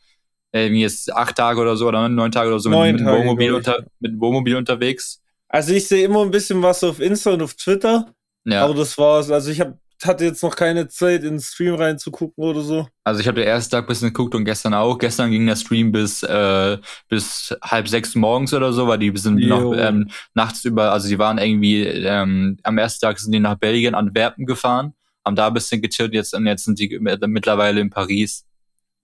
[0.52, 3.54] Irgendwie ist acht Tage oder so oder neun Tage oder so neun mit, mit, Wohnmobil
[3.54, 5.22] unter, mit Wohnmobil unterwegs.
[5.48, 8.14] Also ich sehe immer ein bisschen was auf Insta und auf Twitter.
[8.46, 8.64] Ja.
[8.64, 9.30] Aber das war's.
[9.30, 12.88] Also ich hab, hatte jetzt noch keine Zeit, in den Stream reinzugucken oder so.
[13.04, 14.98] Also ich habe den ersten Tag ein bisschen geguckt und gestern auch.
[14.98, 16.78] Gestern ging der Stream bis, äh,
[17.08, 21.20] bis halb sechs morgens oder so, weil die sind noch ähm, nachts über, also die
[21.20, 25.54] waren irgendwie, ähm, am ersten Tag sind die nach Belgien, Antwerpen gefahren, haben da ein
[25.54, 28.46] bisschen gechillt, jetzt, und jetzt sind die mittlerweile in Paris.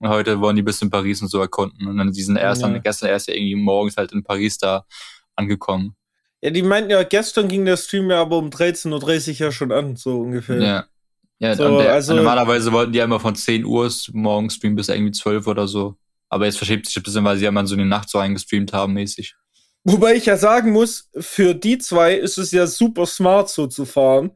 [0.00, 1.86] Und heute wollen die bis in Paris und so erkunden.
[1.88, 2.68] Und dann die sind erst ja.
[2.68, 4.84] dann, gestern erst irgendwie morgens halt in Paris da
[5.34, 5.96] angekommen.
[6.40, 9.72] Ja, die meinten ja, gestern ging der Stream ja aber um 13.30 Uhr ja schon
[9.72, 10.62] an, so ungefähr.
[10.62, 10.86] Ja.
[11.40, 14.88] Ja, so, der, also, normalerweise wollten die ja immer von 10 Uhr morgens streamen bis
[14.88, 15.96] irgendwie 12 oder so.
[16.28, 18.18] Aber jetzt verschiebt sich ein bisschen, weil sie ja mal so in die Nacht so
[18.18, 19.36] eingestreamt haben, mäßig.
[19.84, 23.86] Wobei ich ja sagen muss, für die zwei ist es ja super smart so zu
[23.86, 24.32] fahren,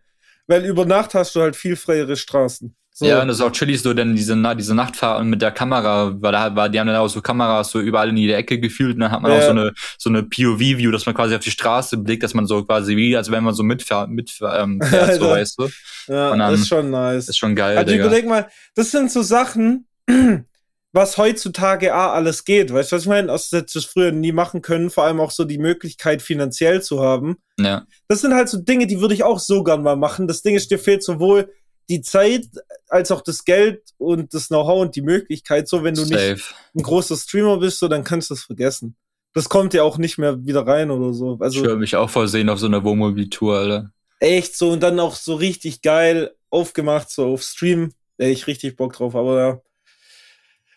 [0.46, 2.74] weil über Nacht hast du halt viel freiere Straßen.
[2.94, 3.07] So.
[3.07, 6.33] Ja, und das ist auch chillig so, denn diese, diese Nachtfahrt mit der Kamera, weil
[6.33, 9.00] da war, die haben dann auch so Kameras so überall in die Ecke gefühlt und
[9.00, 9.38] dann hat man ja.
[9.38, 12.46] auch so eine, so eine POV-View, dass man quasi auf die Straße blickt, dass man
[12.46, 15.68] so quasi wie, als wenn man so mitfährt, mitfährt ähm, fährt, so, weißt du.
[16.09, 17.28] Ja, dann, ist schon nice.
[17.28, 19.87] Ist schon geil, Also überleg mal, das sind so Sachen,
[20.92, 22.74] was heutzutage A, alles geht.
[22.74, 23.28] Weißt du, was ich meine?
[23.28, 27.00] Das hätte ich früher nie machen können, vor allem auch so die Möglichkeit, finanziell zu
[27.00, 27.37] haben.
[27.59, 27.87] Ja.
[28.09, 30.28] Das sind halt so Dinge, die würde ich auch so gern mal machen.
[30.28, 31.50] Das Ding ist, dir fehlt sowohl
[31.88, 32.47] die Zeit
[32.88, 35.68] als auch das Geld und das Know-how und die Möglichkeit.
[35.68, 36.33] So, wenn du Safe.
[36.35, 38.97] nicht ein großer Streamer bist, so, dann kannst du das vergessen.
[39.35, 41.38] Das kommt ja auch nicht mehr wieder rein oder so.
[41.40, 43.92] Also, ich würde mich auch vorsehen auf so einer Wohnmobil-Tour, Alter.
[44.21, 47.92] Echt so und dann auch so richtig geil aufgemacht, so auf Stream.
[48.18, 49.61] Da ich richtig Bock drauf, aber ja.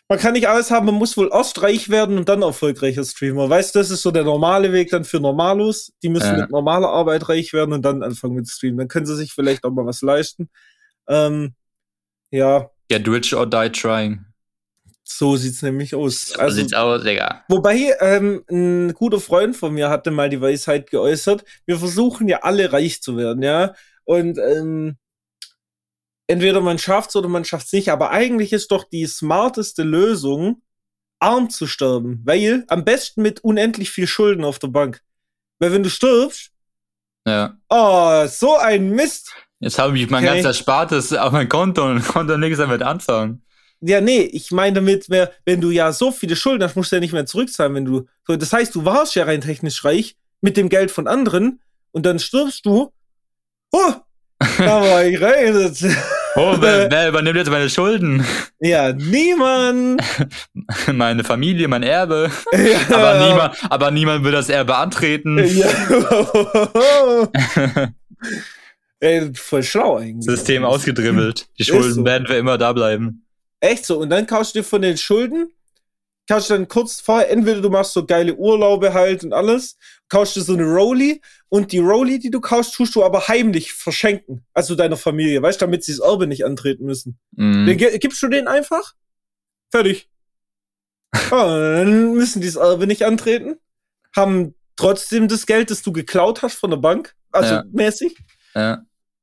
[0.08, 3.50] Man kann nicht alles haben, man muss wohl erst reich werden und dann erfolgreicher Streamer.
[3.50, 5.92] Weißt du, das ist so der normale Weg dann für Normalos.
[6.02, 6.42] Die müssen ja.
[6.42, 8.78] mit normaler Arbeit reich werden und dann anfangen mit Streamen.
[8.78, 10.48] Dann können sie sich vielleicht auch mal was leisten.
[11.08, 11.54] Ähm,
[12.30, 12.70] ja.
[12.88, 14.24] Get rich or die trying.
[15.04, 16.28] So sieht's nämlich aus.
[16.28, 17.44] So also, sieht's aus, Digga.
[17.48, 22.40] Wobei, ähm, ein guter Freund von mir hatte mal die Weisheit geäußert, wir versuchen ja
[22.42, 23.74] alle reich zu werden, ja.
[24.04, 24.96] Und ähm,
[26.26, 30.62] entweder man schafft's oder man schafft's nicht, aber eigentlich ist doch die smarteste Lösung,
[31.20, 32.20] arm zu sterben.
[32.24, 35.02] Weil am besten mit unendlich viel Schulden auf der Bank.
[35.60, 36.50] Weil wenn du stirbst,
[37.26, 37.56] ja.
[37.68, 39.34] Oh, so ein Mist.
[39.60, 40.34] Jetzt habe ich mein okay.
[40.34, 43.42] ganzes Erspartes auf mein Konto und konnte nichts damit anfangen.
[43.80, 47.00] Ja, nee, ich meine damit, wenn du ja so viele Schulden hast, musst du ja
[47.00, 48.06] nicht mehr zurückzahlen, wenn du.
[48.26, 51.60] Das heißt, du warst ja rein technisch reich mit dem Geld von anderen
[51.92, 52.92] und dann stirbst du.
[53.72, 53.92] Oh,
[54.58, 55.74] da war ich rein.
[56.36, 58.24] Oh, wer, wer übernimmt jetzt meine Schulden?
[58.60, 60.02] Ja, niemand.
[60.92, 62.30] Meine Familie, mein Erbe.
[62.52, 62.96] Ja.
[62.96, 65.38] Aber, niemand, aber niemand will das Erbe antreten.
[65.38, 65.68] Ja.
[69.00, 70.24] Ey, voll schlau eigentlich.
[70.24, 71.48] System ausgedribbelt.
[71.58, 72.04] Die Schulden so.
[72.04, 73.26] werden für immer da bleiben.
[73.60, 73.98] Echt so.
[73.98, 75.50] Und dann kaufst du dir von den Schulden,
[76.28, 79.76] kaufst du dann kurz vorher, entweder du machst so geile Urlaube halt und alles,
[80.08, 83.72] kaufst du so eine Rolli und die Rolli, die du kaufst, tust du aber heimlich
[83.72, 84.44] verschenken.
[84.54, 87.18] Also deiner Familie, weißt du, damit sie das Erbe nicht antreten müssen.
[87.32, 87.66] Mhm.
[87.66, 88.94] Den gibst du denen einfach?
[89.70, 90.08] Fertig.
[91.14, 93.56] oh, dann müssen die das Erbe nicht antreten.
[94.14, 97.14] Haben trotzdem das Geld, das du geklaut hast von der Bank.
[97.30, 97.64] Also ja.
[97.72, 98.16] mäßig.
[98.56, 98.82] Ja.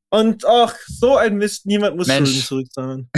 [0.09, 2.29] Und ach, so ein Mist, niemand muss Mensch.
[2.29, 3.09] Schulden zurückzahlen.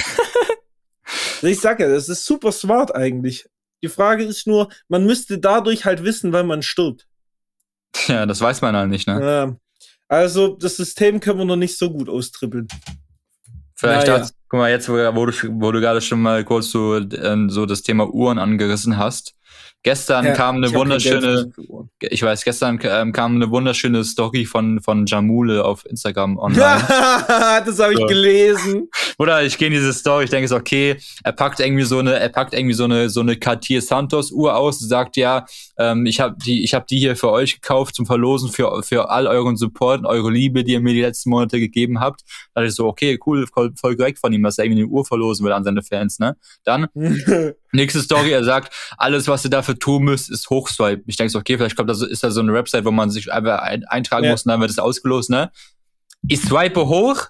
[1.41, 3.49] ich sage ja, das ist super smart eigentlich.
[3.83, 7.05] Die Frage ist nur, man müsste dadurch halt wissen, wann man stirbt.
[8.07, 9.21] Ja, das weiß man halt nicht, ne?
[9.21, 9.55] Ja.
[10.07, 12.67] Also, das System können wir noch nicht so gut austrippeln.
[13.75, 14.29] Vielleicht naja.
[14.47, 17.81] guck mal, jetzt, wo, du, wo du gerade schon mal kurz so, äh, so das
[17.81, 19.35] Thema Uhren angerissen hast,
[19.85, 21.51] Gestern ja, kam eine wunderschöne,
[21.99, 26.81] ich weiß, gestern ähm, kam eine wunderschöne Story von von Jamule auf Instagram online.
[26.87, 28.07] das habe ich so.
[28.07, 28.89] gelesen.
[29.19, 32.19] Oder ich gehe in diese Story, ich denke so, okay, er packt irgendwie so eine,
[32.19, 35.45] er packt irgendwie so eine so eine Cartier Santos Uhr aus, sagt ja,
[35.77, 39.11] ähm, ich habe die, ich habe die hier für euch gekauft zum Verlosen für für
[39.11, 42.21] all euren Support und eure Liebe, die ihr mir die letzten Monate gegeben habt.
[42.55, 44.89] Da dachte ich so, okay, cool, voll, voll korrekt von ihm, dass er irgendwie eine
[44.89, 46.35] Uhr verlosen will an seine Fans, ne?
[46.63, 46.87] Dann
[47.75, 51.03] nächste Story, er sagt, alles was ihr dafür tun müsst, ist Hochswipe.
[51.05, 53.31] Ich denke so, okay, vielleicht kommt das, ist da so eine Website, wo man sich
[53.31, 54.31] einfach ein, eintragen ja.
[54.31, 55.51] muss und dann wird es ausgelost, ne?
[56.27, 57.27] Ich swipe hoch,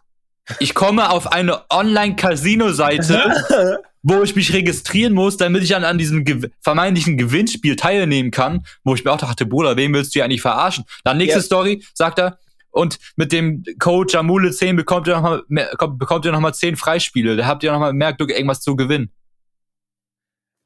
[0.59, 6.23] ich komme auf eine Online-Casino-Seite, wo ich mich registrieren muss, damit ich an, an diesem
[6.23, 10.25] gew vermeintlichen Gewinnspiel teilnehmen kann, wo ich mir auch dachte, Bruder, wen willst du hier
[10.25, 10.85] eigentlich verarschen?
[11.03, 11.43] Dann nächste ja.
[11.43, 12.37] Story, sagt er,
[12.75, 17.37] und mit dem Code Jamule 10 bekommt ihr nochmal bekommt ihr noch mal 10 Freispiele.
[17.37, 19.11] Da habt ihr nochmal mehr Glück, irgendwas zu gewinnen.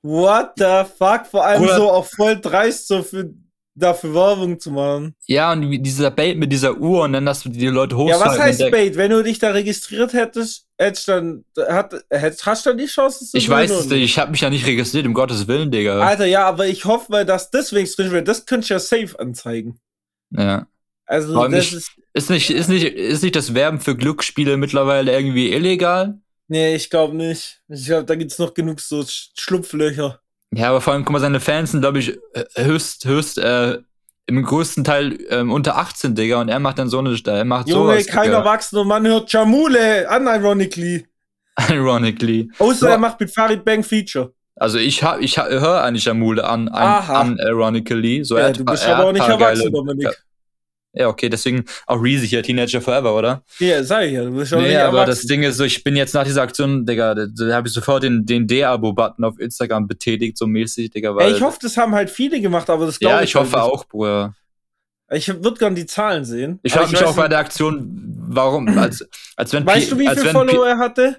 [0.02, 1.26] What the fuck?
[1.30, 3.34] Vor allem Oder so auch voll dreist, so für,
[3.76, 5.16] dafür Werbung zu machen.
[5.26, 8.26] Ja, und dieser Bait mit dieser Uhr und dann, dass du die Leute hochschalten.
[8.26, 8.96] Ja, was heißt Bait?
[8.96, 13.26] Wenn du dich da registriert hättest, hättest dann, hat, hättest, hast du dann die Chance,
[13.26, 16.00] zu Ich weiß es nicht, ich habe mich ja nicht registriert, um Gottes Willen, Digga.
[16.00, 18.28] Alter, ja, aber ich hoffe mal, dass deswegen drin wird.
[18.28, 19.80] Das könnte ich ja safe anzeigen.
[20.32, 20.68] Ja.
[21.06, 25.12] Also, das nicht, ist, ist nicht, ist nicht, ist nicht das Werben für Glücksspiele mittlerweile
[25.12, 26.20] irgendwie illegal?
[26.50, 27.62] Nee, ich glaube nicht.
[27.70, 30.20] Ich glaube, da gibt's noch genug so Schlupflöcher.
[30.52, 33.78] Ja, aber vor allem, guck mal, seine Fans sind, glaube ich, äh, höchst, höchst, äh,
[34.26, 37.70] im größten Teil ähm, unter 18, Digga, und er macht dann so eine, er macht
[37.70, 41.06] Junge, sowas, kein erwachsener Mann hört Jamule, unironically.
[41.70, 42.52] Ironically.
[42.58, 42.86] Außer so.
[42.88, 44.34] er macht mit Farid Bang Feature.
[44.56, 48.24] Also ich hab, ich höre eigentlich Jamule an, an, unironically.
[48.24, 50.18] So, ja, er, du bist er aber auch nicht erwachsen, Dominik.
[50.94, 53.44] Ja, okay, deswegen auch Reezy hier, Teenager Forever, oder?
[53.60, 54.24] Ja, sag ich ja.
[54.24, 56.86] Du bist schon nee, aber das Ding ist so, ich bin jetzt nach dieser Aktion,
[56.86, 61.16] Digga, da, da habe ich sofort den, den D-Abo-Button auf Instagram betätigt, so mäßig, Digga.
[61.16, 63.36] Weil, Ey, ich hoffe, das haben halt viele gemacht, aber das glaube ich Ja, ich
[63.36, 64.34] hoffe halt auch, Bruder.
[65.12, 66.60] Ich würde gerne die Zahlen sehen.
[66.64, 67.88] Ich frage mich auch bei der Aktion,
[68.28, 71.18] warum, als, als wenn Weißt P du, wie viele Follower er hatte?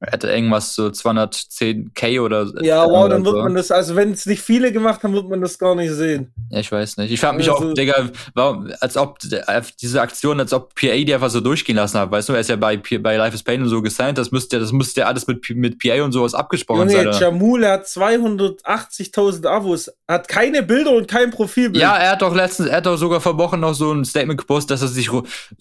[0.00, 3.42] Er hätte irgendwas so 210k oder Ja, wow, dann wird so.
[3.42, 6.34] man das, also wenn es nicht viele gemacht haben, wird man das gar nicht sehen.
[6.50, 7.10] Ja, ich weiß nicht.
[7.10, 11.14] Ich frage mich also, auch, Digga, warum, als ob diese Aktion, als ob PA die
[11.14, 13.62] einfach so durchgehen lassen hat, weißt du, er ist ja bei, bei Life is Pain
[13.62, 16.90] und so gesigned, das müsste das müsste ja alles mit, mit PA und sowas abgesprochen
[16.90, 17.22] Junge, sein.
[17.22, 21.82] Jamul, er hat 280.000 Abos, hat keine Bilder und kein Profilbild.
[21.82, 24.38] Ja, er hat doch letztens, er hat doch sogar vor Wochen noch so ein Statement
[24.38, 25.10] gepostet, dass er sich,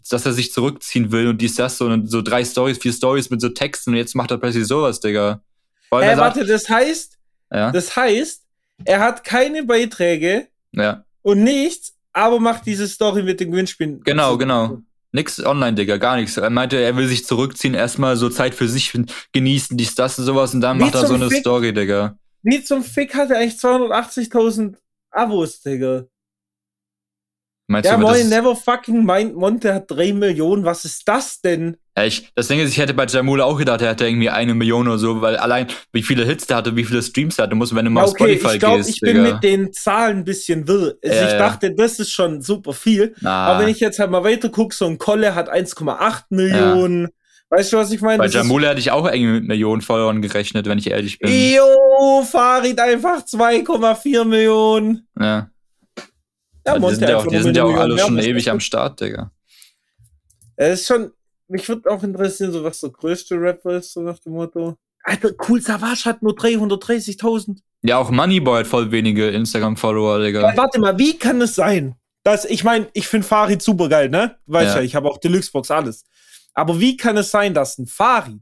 [0.09, 3.39] dass er sich zurückziehen will und dies, das so, so drei Stories, vier Stories mit
[3.39, 5.41] so Texten und jetzt macht macht er plötzlich sowas, Digga.
[5.93, 7.17] Hä, hey, warte, das heißt,
[7.53, 7.71] ja?
[7.71, 8.43] das heißt,
[8.83, 11.05] er hat keine Beiträge ja.
[11.21, 14.01] und nichts, aber macht diese Story mit den Gewinnspielen.
[14.01, 14.79] Genau, genau.
[15.11, 16.35] Nix online, Digga, gar nichts.
[16.37, 18.91] Er meinte, er will sich zurückziehen, erstmal so Zeit für sich
[19.31, 22.17] genießen, dies, das und sowas und dann Wie macht er so eine Fick, Story, Digga.
[22.41, 24.75] Wie zum Fick hat er eigentlich 280.000
[25.11, 26.05] Abos, Digga?
[27.67, 31.77] Meinst ja, du, moin, never fucking mind, Monte hat 3 Millionen, was ist das denn?
[31.97, 34.87] Ich, das Ding ist, ich hätte bei Jamula auch gedacht, er hätte irgendwie eine Million
[34.87, 37.73] oder so, weil allein wie viele Hits der hatte, wie viele Streams der hatte, muss,
[37.73, 38.89] wenn du mal ja, okay, Spotify ich glaub, gehst.
[38.89, 40.95] Ich bin mit den Zahlen ein bisschen wirr.
[41.03, 43.15] Also ja, ich dachte, das ist schon super viel.
[43.21, 43.47] Na.
[43.47, 47.03] Aber wenn ich jetzt halt mal weiter gucke, so ein Kolle hat 1,8 Millionen.
[47.03, 47.09] Ja.
[47.57, 48.17] Weißt du, was ich meine?
[48.17, 51.31] Bei Jamula hätte ich auch irgendwie mit Millionen Followern gerechnet, wenn ich ehrlich bin.
[51.31, 55.07] Jo, Farid einfach 2,4 Millionen.
[55.17, 55.49] Ja.
[56.65, 59.31] Ja, die sind ja auch, die sind ja auch alle schon ewig am Start, Digga.
[60.55, 61.11] Es ist schon,
[61.47, 64.75] mich würde auch interessieren, so was der größte Rapper ist, so nach dem Motto.
[65.03, 67.57] Alter, Cool Savage hat nur 330.000.
[67.83, 70.41] Ja, auch Moneyboy hat voll wenige Instagram-Follower, Digga.
[70.41, 71.95] Ja, warte mal, wie kann es sein?
[72.23, 74.37] Dass, ich meine, ich finde Farid super geil, ne?
[74.47, 76.03] Weißt ja, ja ich habe auch Deluxe-Box, alles.
[76.55, 78.41] Aber wie kann es sein, dass ein Farid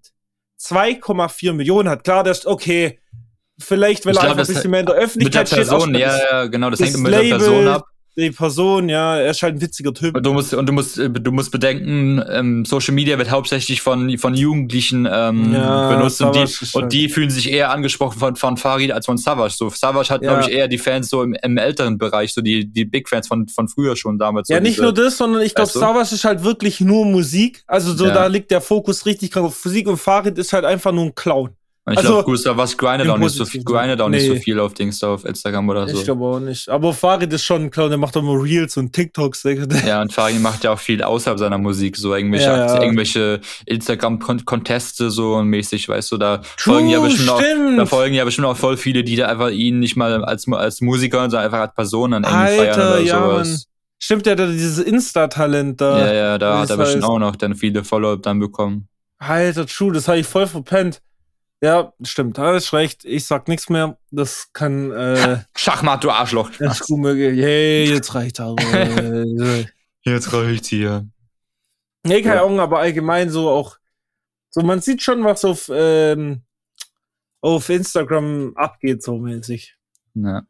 [0.62, 2.06] 2,4 Millionen hat?
[2.06, 3.00] Klar, das ist okay.
[3.60, 6.00] Vielleicht, weil er einfach ein bisschen mehr in der Öffentlichkeit mit der Person, steht.
[6.00, 9.42] Ja, ja, genau, das, hängt mit Label, der Person ab die Person, ja, er ist
[9.42, 10.16] halt ein witziger Typ.
[10.16, 13.82] Und du musst, und du musst, äh, du musst bedenken, ähm, Social Media wird hauptsächlich
[13.82, 18.36] von, von Jugendlichen ähm, ja, benutzt und die, und die fühlen sich eher angesprochen von,
[18.36, 19.56] von Farid als von Savage.
[19.58, 20.34] So, Savage hat, ja.
[20.34, 23.28] glaube ich, eher die Fans so im, im älteren Bereich, so die, die Big Fans
[23.28, 24.48] von, von früher schon damals.
[24.50, 27.64] Ja, so nicht diese, nur das, sondern ich glaube, Savage ist halt wirklich nur Musik.
[27.66, 28.14] Also so, ja.
[28.14, 31.56] da liegt der Fokus richtig auf Musik und Farid ist halt einfach nur ein Clown.
[31.86, 34.18] Und ich also, glaube, Gustav was grindet auch, nicht so, grindet auch nee.
[34.18, 35.98] nicht so viel auf Dings da auf Instagram oder so.
[35.98, 36.70] Ich glaube auch nicht.
[36.70, 39.44] Aber Farid ist schon klar, der macht auch immer Reels und TikToks.
[39.86, 42.82] Ja, und Farid macht ja auch viel außerhalb seiner Musik, so irgendwelche, ja, ja.
[42.82, 48.16] irgendwelche Instagram-Conteste so und mäßig, weißt du, da True, folgen ja bestimmt auch, da folgen
[48.16, 51.44] ja bestimmt auch voll viele, die da einfach ihn nicht mal als, als Musiker, sondern
[51.44, 53.50] einfach als Person dann irgendwie Alter, feiern oder ja, sowas.
[53.50, 53.60] Mann.
[54.00, 56.00] Stimmt, der hat dieses Insta-Talent da.
[56.00, 58.88] Ja, ja, da hat er bestimmt auch noch dann viele Follower dann bekommen.
[59.18, 61.02] Alter, true, das habe ich voll verpennt.
[61.64, 63.06] Ja, stimmt, ist recht.
[63.06, 63.98] Ich sag nichts mehr.
[64.12, 64.92] Das kann.
[64.92, 66.52] Äh, Schachmatt, du Arschloch.
[66.60, 68.62] Das hey, jetzt reicht's aber.
[70.02, 71.08] jetzt reicht's hier.
[72.06, 72.44] Nee, keine ja.
[72.44, 73.78] Ahnung, aber allgemein so auch.
[74.50, 76.42] So, man sieht schon, was auf, ähm,
[77.40, 79.78] auf Instagram abgeht, so mäßig.
[80.16, 80.44] Ja.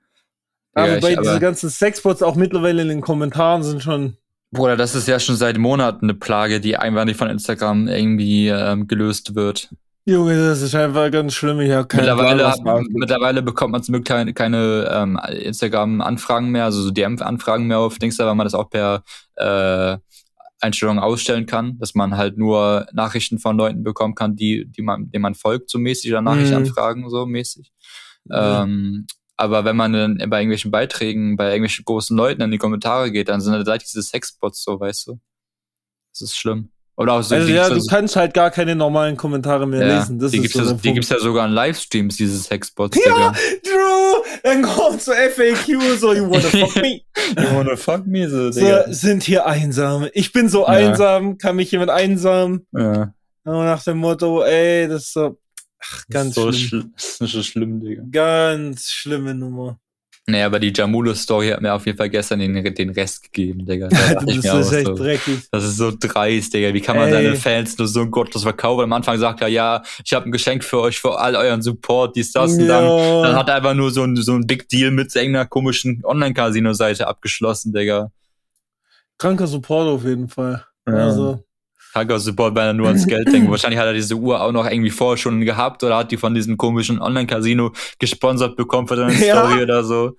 [0.74, 4.18] Aber ja, bei diese ganzen Sexbots auch mittlerweile in den Kommentaren sind schon.
[4.50, 8.48] Bruder, das ist ja schon seit Monaten eine Plage, die einfach nicht von Instagram irgendwie
[8.48, 9.70] ähm, gelöst wird.
[10.06, 11.62] Junge, das ist einfach ganz schlimm.
[11.62, 16.66] Ich habe keine mittlerweile, Plan, mittlerweile bekommt man zum Glück keine, keine ähm, Instagram-Anfragen mehr,
[16.66, 19.04] also so DM-Anfragen mehr auf Dings, weil man das auch per
[19.36, 19.98] äh,
[20.60, 25.10] Einstellung ausstellen kann, dass man halt nur Nachrichten von Leuten bekommen kann, die, die man,
[25.10, 27.10] denen man folgt, so mäßig, oder Nachrichtenanfragen, mhm.
[27.10, 27.72] so mäßig.
[28.26, 28.34] Mhm.
[28.34, 33.12] Ähm, aber wenn man dann bei irgendwelchen Beiträgen, bei irgendwelchen großen Leuten in die Kommentare
[33.12, 35.20] geht, dann sind da gleich diese Sexbots so, weißt du?
[36.12, 36.72] Das ist schlimm.
[36.96, 40.00] Oder auch so, also ja, du so kannst halt gar keine normalen Kommentare mehr ja,
[40.00, 40.20] lesen.
[40.20, 43.00] Das die gibt es so ja, ja sogar in Livestreams, diese Sexbots.
[43.04, 43.32] Ja,
[43.64, 44.24] Drew!
[44.44, 47.02] Dann kommt so FAQ, so, you wanna fuck me?
[47.38, 48.30] you wanna fuck me?
[48.30, 50.08] So, so, sind hier einsam.
[50.14, 50.68] Ich bin so ja.
[50.68, 52.68] einsam, kann mich jemand einsam?
[52.72, 53.12] Ja.
[53.44, 55.40] nach dem Motto, ey, das ist so,
[55.80, 56.94] ach, ganz das ist so schlimm.
[56.96, 58.04] das ist so schlimm, Digga.
[58.12, 59.80] Ganz schlimme Nummer.
[60.26, 63.90] Naja, aber die Jamulo-Story hat mir auf jeden Fall gestern den, den Rest gegeben, Digga.
[63.90, 65.40] Da das ist echt so, dreckig.
[65.52, 66.74] Das ist so dreist, Digga.
[66.74, 67.12] Wie kann man Ey.
[67.14, 68.84] seine Fans nur so gottlos verkaufen?
[68.84, 72.16] Am Anfang sagt er, ja, ich habe ein Geschenk für euch, für all euren Support,
[72.16, 72.54] dies, das.
[72.54, 75.46] Und dann, dann hat er einfach nur so ein, so ein Big Deal mit irgendeiner
[75.46, 78.10] komischen Online-Casino-Seite abgeschlossen, Digga.
[79.18, 80.66] Kranker Support auf jeden Fall.
[80.88, 80.94] Ja.
[80.94, 81.44] Also.
[81.94, 83.50] Hacker Support, weil er nur ans Geld denkt.
[83.50, 86.34] Wahrscheinlich hat er diese Uhr auch noch irgendwie vorher schon gehabt oder hat die von
[86.34, 89.46] diesem komischen Online-Casino gesponsert bekommen für seine ja.
[89.46, 90.18] Story oder so.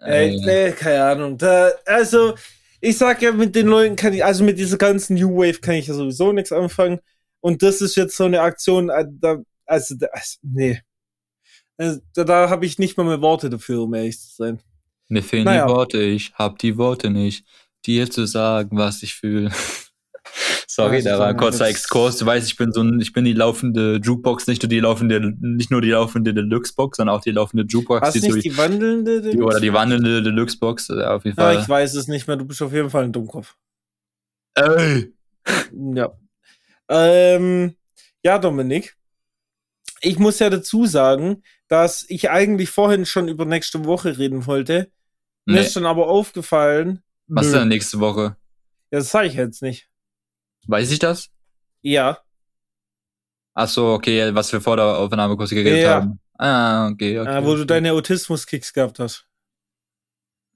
[0.00, 1.38] Ey, nee, keine Ahnung.
[1.38, 2.34] Da, also,
[2.80, 5.74] ich sag ja, mit den Leuten kann ich, also mit dieser ganzen New Wave kann
[5.74, 7.00] ich ja sowieso nichts anfangen.
[7.40, 10.80] Und das ist jetzt so eine Aktion, äh, da, also, also nee.
[11.76, 14.60] Also, da, da habe ich nicht mal mehr Worte dafür, um ehrlich zu sein.
[15.08, 15.66] Mir fehlen naja.
[15.66, 17.44] die Worte, ich hab die Worte nicht,
[17.86, 19.50] dir zu sagen, was ich fühle.
[20.66, 22.18] Sorry, da war ein kurzer Exkurs.
[22.18, 25.34] Du weißt, ich bin so ein, ich bin die laufende Jukebox, nicht nur die laufende,
[25.40, 28.06] nicht nur die laufende Deluxe-Box, sondern auch die laufende Jukebox.
[28.06, 29.44] Hast die nicht die wandelnde Deluxe?
[29.44, 31.54] Oder die wandelnde Deluxe-Box, auf jeden Fall.
[31.54, 33.56] Ja, ich weiß es nicht mehr, du bist auf jeden Fall ein Dummkopf.
[34.54, 35.12] Ey!
[35.94, 36.12] Ja.
[36.88, 37.74] Ähm,
[38.22, 38.96] ja, Dominik.
[40.00, 44.90] Ich muss ja dazu sagen, dass ich eigentlich vorhin schon über nächste Woche reden wollte.
[45.44, 45.54] Nee.
[45.54, 47.02] Mir ist schon aber aufgefallen.
[47.26, 47.58] Was nö.
[47.58, 48.36] denn nächste Woche?
[48.90, 49.87] Ja, das sage ich jetzt nicht.
[50.68, 51.30] Weiß ich das?
[51.80, 52.18] Ja.
[53.54, 55.94] Ach so, okay, was wir vor der Aufnahme kurz geredet ja.
[55.94, 56.20] haben.
[56.34, 57.28] Ah, okay, okay.
[57.28, 57.58] Ah, wo okay.
[57.58, 59.26] du deine Autismus-Kicks gehabt hast.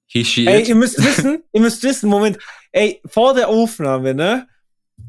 [0.06, 2.38] He, ey, ihr müsst wissen, ihr müsst wissen, Moment,
[2.70, 4.46] ey, vor der Aufnahme, ne,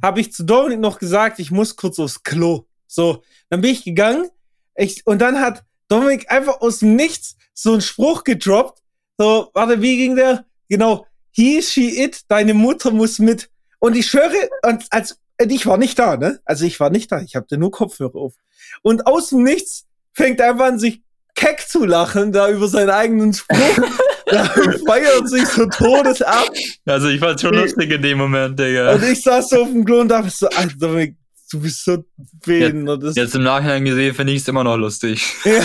[0.02, 2.66] habe ich zu Dominik noch gesagt, ich muss kurz aufs Klo.
[2.88, 4.30] So, dann bin ich gegangen,
[4.76, 8.82] ich, und dann hat Dominik einfach aus dem Nichts so einen Spruch gedroppt.
[9.18, 10.46] So, warte, wie ging der?
[10.70, 13.50] Genau, he, she, it, deine Mutter muss mit.
[13.84, 16.40] Und ich schwöre, und als ich war nicht da, ne?
[16.46, 18.36] Also ich war nicht da, ich hatte nur Kopfhörer auf.
[18.82, 21.02] Und aus dem Nichts fängt er einfach an, sich
[21.36, 23.58] keck zu lachen, da über seinen eigenen Spruch.
[24.28, 24.46] da
[24.88, 26.50] feiert sich so todes ab.
[26.86, 28.94] Also ich fand's schon lustig in dem Moment, Digga.
[28.94, 32.06] Und ich saß so auf dem Klo und dachte so, Alter, du bist so
[32.46, 33.04] behindert.
[33.04, 35.30] Jetzt, jetzt im Nachhinein gesehen finde ich es immer noch lustig.
[35.44, 35.60] Ja.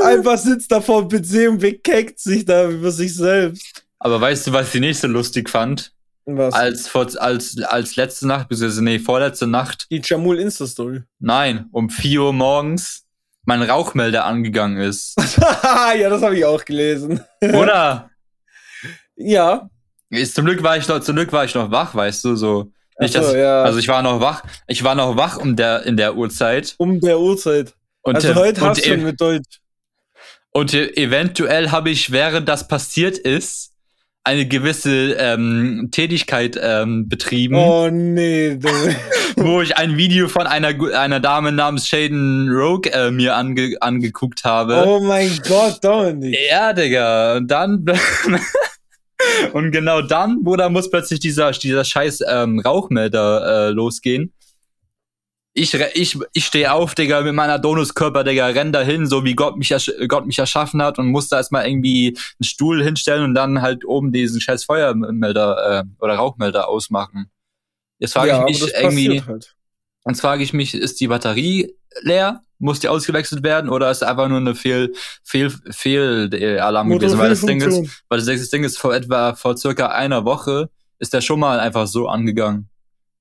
[0.04, 3.87] Einfach sitzt da vor dem PC und bekeckt sich da über sich selbst.
[3.98, 5.92] Aber weißt du, was die nächste lustig fand?
[6.24, 6.54] Was?
[6.54, 9.86] Als, als, als letzte Nacht, beziehungsweise nee, vorletzte Nacht.
[9.90, 11.02] Die Jamul Insta-Story.
[11.18, 13.06] Nein, um 4 Uhr morgens
[13.44, 15.16] mein Rauchmelder angegangen ist.
[15.98, 17.24] ja, das habe ich auch gelesen.
[17.40, 18.10] Oder?
[19.16, 19.70] ja.
[20.10, 22.70] Ist, zum Glück war ich noch, zum Glück war ich noch wach, weißt du, so.
[23.00, 23.62] Nicht, so, dass, ja.
[23.62, 26.74] Also ich war noch wach, ich war noch wach um der, in der Uhrzeit.
[26.76, 27.74] Um der Uhrzeit.
[28.02, 29.60] Und, also heute hast du mit Deutsch.
[30.50, 33.67] Und eventuell habe ich, während das passiert ist,
[34.28, 37.54] eine gewisse ähm, Tätigkeit ähm, betrieben.
[37.54, 38.58] Oh nee.
[39.36, 44.44] wo ich ein Video von einer, einer Dame namens Shaden Rogue äh, mir ange, angeguckt
[44.44, 44.84] habe.
[44.86, 46.36] Oh mein Gott, Dominik.
[46.50, 47.38] Ja, Digga.
[47.38, 47.86] Und dann.
[49.54, 54.34] und genau dann, wo da muss plötzlich dieser, dieser scheiß ähm, Rauchmelder äh, losgehen
[55.58, 59.34] ich, ich, ich stehe auf, Digga, mit meiner Donuskörper, Digga, renn da hin, so wie
[59.34, 59.74] Gott mich,
[60.06, 63.84] Gott mich erschaffen hat und muss da erstmal irgendwie einen Stuhl hinstellen und dann halt
[63.84, 67.30] oben diesen scheiß Feuermelder äh, oder Rauchmelder ausmachen.
[67.98, 69.56] Jetzt frage ja, ich mich irgendwie, halt.
[70.06, 72.42] jetzt frage ich mich, ist die Batterie leer?
[72.60, 74.92] Muss die ausgewechselt werden oder ist einfach nur eine Fehl,
[75.22, 77.18] Fehl, Fehlalarm gewesen?
[77.18, 80.68] Weil das Ding ist, weil das Ding ist vor etwa, vor circa einer Woche
[80.98, 82.68] ist der schon mal einfach so angegangen.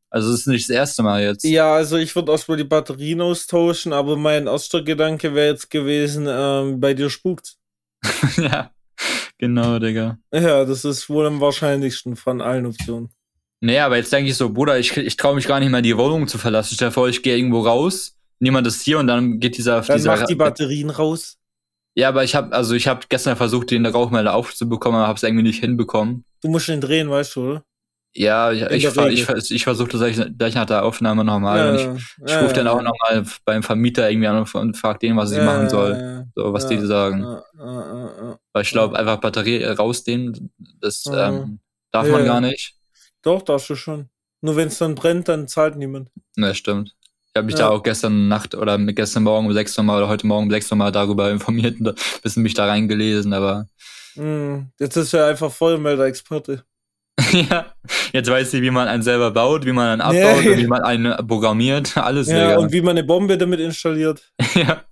[0.10, 1.44] Also es ist nicht das erste Mal jetzt.
[1.44, 6.28] Ja, also ich würde erstmal die Batterien austauschen, aber mein erster Gedanke wäre jetzt gewesen,
[6.30, 7.56] ähm, bei dir spukt.
[8.38, 8.72] ja,
[9.38, 10.18] genau, Digga.
[10.34, 13.10] Ja, das ist wohl am wahrscheinlichsten von allen Optionen.
[13.60, 15.98] Naja, aber jetzt denke ich so, Bruder, ich, ich traue mich gar nicht mehr, die
[15.98, 16.76] Wohnung zu verlassen.
[16.76, 19.82] Stell dir vor, ich gehe irgendwo raus, niemand ist hier und dann geht dieser...
[19.82, 21.38] Dann dieser macht die Batterien raus.
[21.96, 25.24] Ja, aber ich habe also ich habe gestern versucht, den Rauchmelder aufzubekommen, aber habe es
[25.24, 26.26] irgendwie nicht hinbekommen.
[26.44, 27.64] Du musst ihn drehen, weißt du, oder?
[28.14, 29.88] Ja, ich, ich, ich, ich, das
[30.38, 31.60] gleich nach der Aufnahme nochmal.
[31.60, 35.00] Ja, und ich, ich ja, rufe dann auch nochmal beim Vermieter irgendwie an und frage
[35.00, 36.26] den, was ich ja, machen soll.
[36.36, 37.24] So, was die sagen.
[38.54, 41.60] Weil ich glaube, einfach Batterie rausdehnen, das ähm,
[41.92, 42.76] darf man gar nicht.
[43.22, 44.10] Doch, darfst du schon.
[44.42, 46.10] Nur wenn es dann brennt, dann zahlt niemand.
[46.36, 46.96] Ne, stimmt.
[47.02, 50.26] Ich habe mich da auch gestern Nacht oder gestern Morgen um sechs nochmal oder heute
[50.26, 53.68] Morgen um sechs nochmal darüber informiert und ein bisschen mich da reingelesen, aber.
[54.14, 56.64] Hm, jetzt ist ja einfach Vollmelder-Experte.
[57.50, 57.66] ja,
[58.14, 60.68] jetzt weiß ich, wie man einen selber baut, wie man einen abbaut ja, und wie
[60.68, 61.98] man einen programmiert.
[61.98, 64.22] Alles Ja, und wie man eine Bombe damit installiert.
[64.54, 64.84] ja.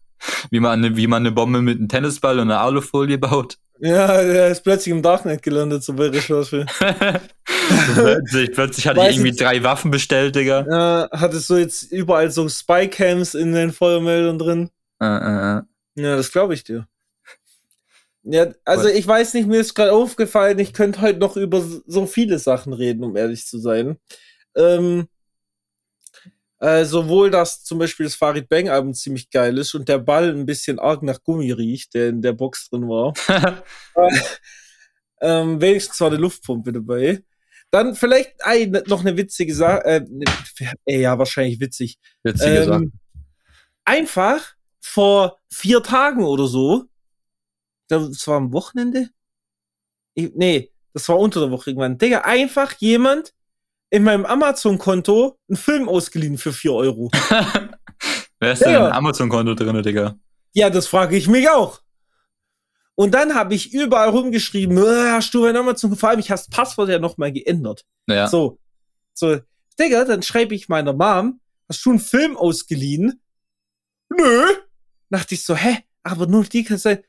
[0.50, 3.58] Wie man, eine, wie man eine Bombe mit einem Tennisball und einer Alufolie baut.
[3.80, 6.66] Ja, der ist plötzlich im Darknet gelandet, so bei Recherche.
[7.94, 10.66] plötzlich, plötzlich hatte ich irgendwie drei Waffen bestellt, Digga.
[10.70, 14.70] Ja, hattest du jetzt überall so Spycams in den Feuermeldern drin?
[15.02, 15.62] Äh, äh, äh.
[15.98, 16.88] Ja, das glaube ich dir.
[18.28, 22.08] Ja, also ich weiß nicht, mir ist gerade aufgefallen, ich könnte heute noch über so
[22.08, 24.00] viele Sachen reden, um ehrlich zu sein.
[24.56, 25.08] Ähm,
[26.60, 30.32] äh, sowohl, dass zum Beispiel das Farid Bang Album ziemlich geil ist und der Ball
[30.32, 33.14] ein bisschen arg nach Gummi riecht, der in der Box drin war.
[33.96, 34.20] äh,
[35.22, 37.24] ähm, wenigstens war eine Luftpumpe dabei.
[37.70, 39.86] Dann vielleicht ein, noch eine witzige Sache.
[39.86, 40.06] Äh,
[40.86, 42.00] äh, ja, wahrscheinlich witzig.
[42.24, 42.86] Witzige ähm, Sache.
[43.84, 46.86] Einfach vor vier Tagen oder so
[47.88, 49.10] das war am Wochenende.
[50.14, 51.98] ich, nee, das war unter der Woche irgendwann.
[51.98, 53.34] Digga, einfach jemand
[53.90, 57.12] in meinem Amazon-Konto einen Film ausgeliehen für 4 Euro.
[58.40, 58.72] Wer ist Digga.
[58.72, 60.16] denn im Amazon-Konto drin, Digga?
[60.54, 61.82] Ja, das frage ich mich auch.
[62.96, 66.40] Und dann habe ich überall rumgeschrieben, äh, hast du mein Amazon, vor allem ich habe
[66.40, 67.86] das Passwort ja nochmal geändert.
[68.08, 68.28] Ja.
[68.28, 68.60] So,
[69.14, 69.40] so,
[69.78, 73.22] Digga, dann schreibe ich meiner Mom, hast du einen Film ausgeliehen?
[74.10, 74.46] Nö.
[75.10, 75.80] Dachte ich so, hä?
[76.04, 77.04] Aber nur die kann sein.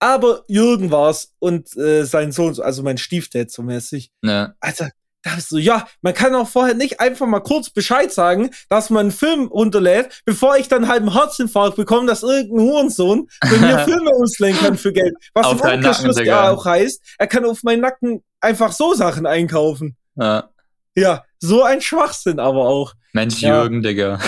[0.00, 4.10] Aber Jürgen war's und äh, sein Sohn, also mein Stiefdad so mäßig.
[4.22, 4.54] Ja.
[4.60, 4.90] Alter,
[5.24, 8.90] da bist du, ja, man kann auch vorher nicht einfach mal kurz Bescheid sagen, dass
[8.90, 13.56] man einen Film runterlädt, bevor ich dann halt einen Herzinfarkt bekomme, dass irgendein Hurensohn bei
[13.56, 15.14] mir Filme ausleihen kann für Geld.
[15.32, 19.24] Was auf im Umkehrschluss ja auch heißt, er kann auf meinen Nacken einfach so Sachen
[19.24, 19.96] einkaufen.
[20.16, 20.50] Ja.
[20.94, 22.92] Ja, so ein Schwachsinn aber auch.
[23.12, 23.62] Mensch, ja.
[23.62, 24.20] Jürgen, Digga.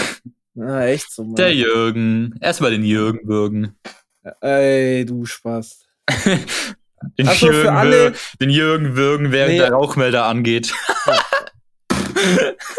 [0.55, 1.37] Na, echt so, Mann.
[1.37, 2.35] Der Jürgen.
[2.41, 3.79] Erstmal den Jürgen würgen.
[4.41, 5.85] Ey, du Spaß.
[7.19, 9.59] Den, also Jürgen, alle, den Jürgen würgen, während nee.
[9.59, 10.73] der Rauchmelder angeht.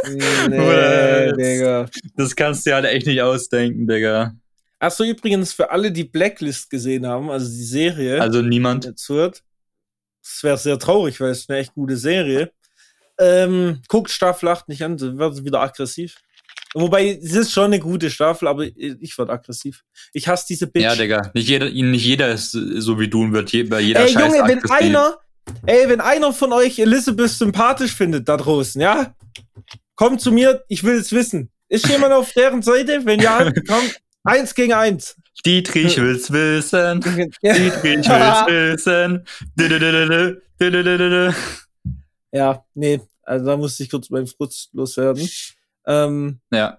[0.06, 1.88] nee, Digga.
[2.16, 4.34] Das kannst du ja halt echt nicht ausdenken, Digga.
[4.80, 8.22] Achso, übrigens für alle, die Blacklist gesehen haben, also die Serie.
[8.22, 8.86] Also niemand.
[8.86, 9.44] Jetzt hört.
[10.22, 12.52] Das wäre sehr traurig, weil es eine echt gute Serie.
[13.20, 16.18] Ähm, guckt Staffel 8 nicht an, dann wird wieder aggressiv.
[16.74, 19.84] Wobei, es ist schon eine gute Staffel, aber ich werde aggressiv.
[20.14, 20.84] Ich hasse diese Bitch.
[20.84, 21.32] Ja, Digga.
[21.34, 24.48] Nicht jeder, nicht jeder ist so wie du und wird bei jeder Ey, Scheiß Junge,
[24.48, 25.18] wenn einer,
[25.66, 29.16] ey, wenn einer von euch Elizabeth sympathisch findet da draußen, ja?
[29.96, 31.50] Kommt zu mir, ich will es wissen.
[31.70, 33.06] Ist jemand auf deren Seite?
[33.06, 33.84] Wenn ja, komm,
[34.24, 35.16] eins gegen eins.
[35.46, 37.02] Dietrich will's wissen.
[37.42, 39.24] Dietrich will's wissen.
[42.32, 45.30] Ja, nee, also da musste ich kurz meinen Frust loswerden.
[45.88, 46.78] Ähm, ja.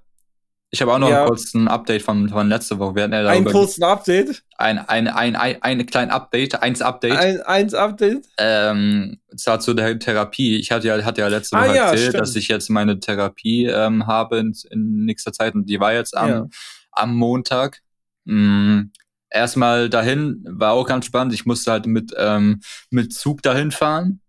[0.71, 1.21] Ich habe auch noch ja.
[1.21, 2.95] einen kurzen Update von, von letzter Woche.
[2.95, 4.43] Wir hatten ja ein kurzen Update?
[4.59, 7.17] Ein, ein, ein, ein, ein kleines Update, eins Update.
[7.17, 8.27] Ein, eins Update?
[8.37, 10.59] Ähm, zwar zu der Therapie.
[10.59, 12.21] Ich hatte ja, hatte ja letzte ah Woche ah, ja, erzählt, stimmt.
[12.21, 16.15] dass ich jetzt meine Therapie ähm, habe in, in nächster Zeit und die war jetzt
[16.15, 16.47] am, ja.
[16.93, 17.81] am Montag.
[18.27, 18.93] Mhm.
[19.31, 21.33] Erstmal dahin, war auch ganz spannend.
[21.33, 24.21] Ich musste halt mit, ähm, mit Zug dahin fahren.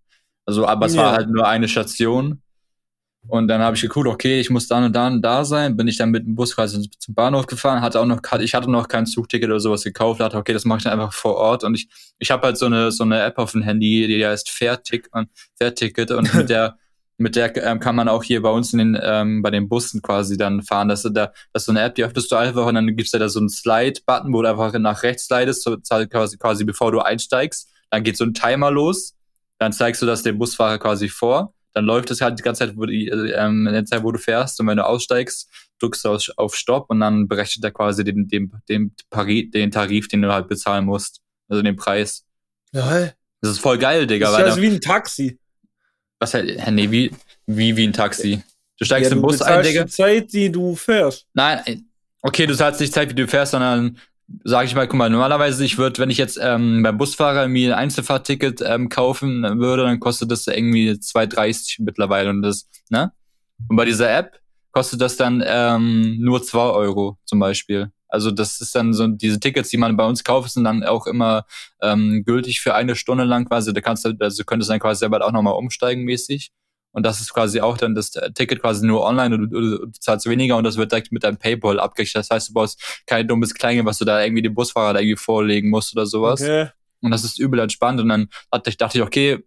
[0.45, 2.41] Also, aber es war halt nur eine Station.
[3.27, 5.75] Und dann habe ich geguckt, okay, ich muss dann und dann da sein.
[5.75, 8.71] Bin ich dann mit dem Bus quasi zum Bahnhof gefahren, hatte auch noch, ich hatte
[8.71, 11.63] noch kein Zugticket oder sowas gekauft, dachte, okay, das mache ich dann einfach vor Ort.
[11.63, 14.49] Und ich, ich habe halt so eine, so eine App auf dem Handy, die heißt
[14.49, 15.09] Fairtick,
[15.57, 16.77] Fairticket und mit der,
[17.17, 20.01] mit der ähm, kann man auch hier bei uns in den, ähm, bei den Bussen
[20.01, 20.87] quasi dann fahren.
[20.87, 23.11] Das ist, da, das ist so eine App, die öffnest du einfach und dann gibt's
[23.11, 26.99] da so einen Slide-Button, wo du einfach nach rechts slidest, so, quasi, quasi bevor du
[26.99, 27.69] einsteigst.
[27.91, 29.15] Dann geht so ein Timer los.
[29.59, 32.77] Dann zeigst du das dem Busfahrer quasi vor dann läuft es halt die ganze Zeit,
[32.77, 34.59] wo die, ähm, in der Zeit, wo du fährst.
[34.59, 35.49] Und wenn du aussteigst,
[35.79, 40.21] drückst du auf Stopp und dann berechnet er quasi den, den, den, den Tarif, den
[40.21, 41.21] du halt bezahlen musst.
[41.47, 42.25] Also den Preis.
[42.71, 43.11] Ja.
[43.41, 44.31] Das ist voll geil, Digga.
[44.31, 45.39] Das ist also wie ein Taxi.
[46.19, 47.11] Was halt, nee, wie,
[47.45, 48.43] wie, wie ein Taxi.
[48.77, 49.85] Du steigst ja, im Bus ein, Digga.
[49.85, 51.27] Die Zeit, die du fährst.
[51.33, 51.85] Nein,
[52.21, 53.97] okay, du zahlst nicht Zeit, wie du fährst, sondern
[54.43, 57.75] sage ich mal, guck mal, normalerweise, ich würde, wenn ich jetzt ähm, beim Busfahrer mir
[57.75, 63.11] ein Einzelfahrtticket ähm, kaufen würde, dann kostet das irgendwie 2,30 mittlerweile und das, ne?
[63.67, 64.39] Und bei dieser App
[64.71, 67.91] kostet das dann ähm, nur 2 Euro zum Beispiel.
[68.07, 71.05] Also das ist dann so, diese Tickets, die man bei uns kauft, sind dann auch
[71.05, 71.45] immer
[71.81, 73.71] ähm, gültig für eine Stunde lang quasi.
[73.71, 76.51] Da kannst du, also könntest du dann quasi selber auch nochmal umsteigen mäßig.
[76.91, 80.27] Und das ist quasi auch dann das Ticket quasi nur online und du, du, zahlst
[80.27, 82.23] weniger und das wird direkt mit deinem PayPal abgerechnet.
[82.23, 85.17] Das heißt, du brauchst kein dummes Kleingeld, was du da irgendwie dem Busfahrer da irgendwie
[85.17, 86.41] vorlegen musst oder sowas.
[86.41, 86.69] Okay.
[87.01, 88.01] Und das ist übel entspannt.
[88.01, 89.43] Und dann dachte ich, dachte ich, okay,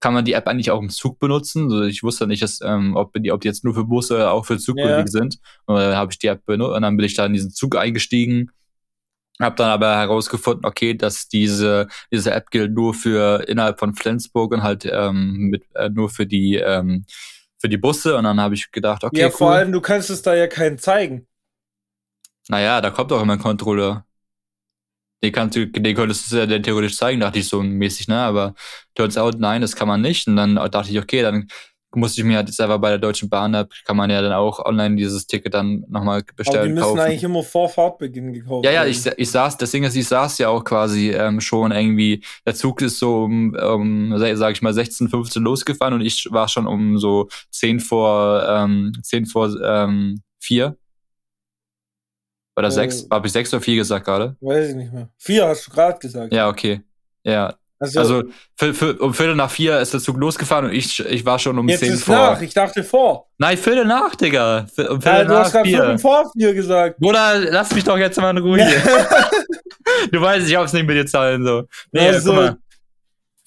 [0.00, 1.64] kann man die App eigentlich auch im Zug benutzen?
[1.64, 4.32] Also ich wusste nicht, dass, ähm, ob, die, ob die jetzt nur für Busse oder
[4.32, 5.06] auch für Zug yeah.
[5.06, 5.38] sind.
[5.66, 7.76] Und dann habe ich die App benutzt und dann bin ich da in diesen Zug
[7.76, 8.50] eingestiegen
[9.40, 14.52] hab dann aber herausgefunden, okay, dass diese diese App gilt nur für innerhalb von Flensburg
[14.52, 17.04] und halt ähm, mit äh, nur für die ähm,
[17.58, 20.22] für die Busse und dann habe ich gedacht, okay, ja vor allem du kannst es
[20.22, 21.26] da ja keinen zeigen.
[22.48, 24.06] Naja, da kommt auch immer ein Controller.
[25.22, 28.20] Den, kannst du, den könntest du ja theoretisch zeigen, dachte ich so mäßig, ne?
[28.20, 28.54] Aber
[28.94, 30.28] turns out, nein, das kann man nicht.
[30.28, 31.48] Und dann dachte ich, okay, dann
[31.96, 34.64] musste ich mir halt selber bei der Deutschen Bahn, da kann man ja dann auch
[34.64, 36.58] online dieses Ticket dann nochmal bestellen.
[36.58, 37.00] Aber die müssen kaufen.
[37.00, 38.74] eigentlich immer vor Fahrtbeginn gekauft werden.
[38.74, 42.22] Ja, ja, ich, ich saß, deswegen ist, ich saß ja auch quasi ähm, schon irgendwie,
[42.46, 46.48] der Zug ist so um, um, sag ich mal, 16, 15 losgefahren und ich war
[46.48, 50.76] schon um so 10 vor, ähm, 10 vor ähm, 4.
[52.56, 53.08] Oder äh, 6?
[53.10, 54.36] Habe ich 6 oder 4 gesagt gerade?
[54.40, 55.08] Weiß ich nicht mehr.
[55.18, 56.32] 4 hast du gerade gesagt.
[56.32, 56.80] Ja, okay.
[57.24, 58.22] Ja, also, also
[58.54, 61.58] für, für, um Viertel nach vier ist der Zug losgefahren und ich, ich war schon
[61.58, 62.14] um jetzt zehn ist vor.
[62.14, 63.26] nach, ich dachte vor.
[63.36, 64.66] Nein, Viertel nach, Digga.
[64.74, 66.98] Viertel ja, du nach hast gerade Viertel vor vier gesagt.
[66.98, 68.58] Bruder, lass mich doch jetzt mal in Ruhe
[70.12, 71.64] du weißt, ich hab's nicht mit dir zahlen, so.
[71.92, 72.56] Nee, also, guck mal.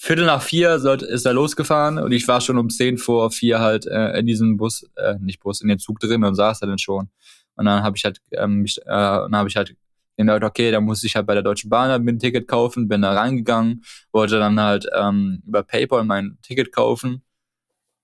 [0.01, 3.59] Viertel nach vier sollte, ist er losgefahren und ich war schon um zehn vor vier
[3.59, 6.67] halt äh, in diesem Bus, äh, nicht Bus, in den Zug drin und saß da
[6.67, 7.09] dann schon.
[7.55, 9.75] Und dann habe ich halt, ähm, mich, äh, dann habe ich halt
[10.19, 13.01] gemerkt, okay, da muss ich halt bei der Deutschen Bahn halt ein Ticket kaufen, bin
[13.01, 17.23] da reingegangen, wollte dann halt ähm, über PayPal mein Ticket kaufen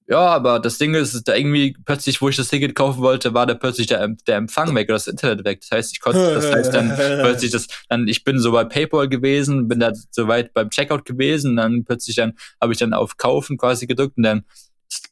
[0.07, 3.47] ja, aber das Ding ist, da irgendwie plötzlich, wo ich das Ticket kaufen wollte, war
[3.47, 5.61] da plötzlich der, der Empfang weg oder das Internet weg.
[5.61, 9.09] Das heißt, ich konnte, das heißt dann plötzlich das, dann, ich bin so bei PayPal
[9.09, 13.17] gewesen, bin da so weit beim Checkout gewesen, dann plötzlich dann habe ich dann auf
[13.17, 14.45] Kaufen quasi gedrückt und dann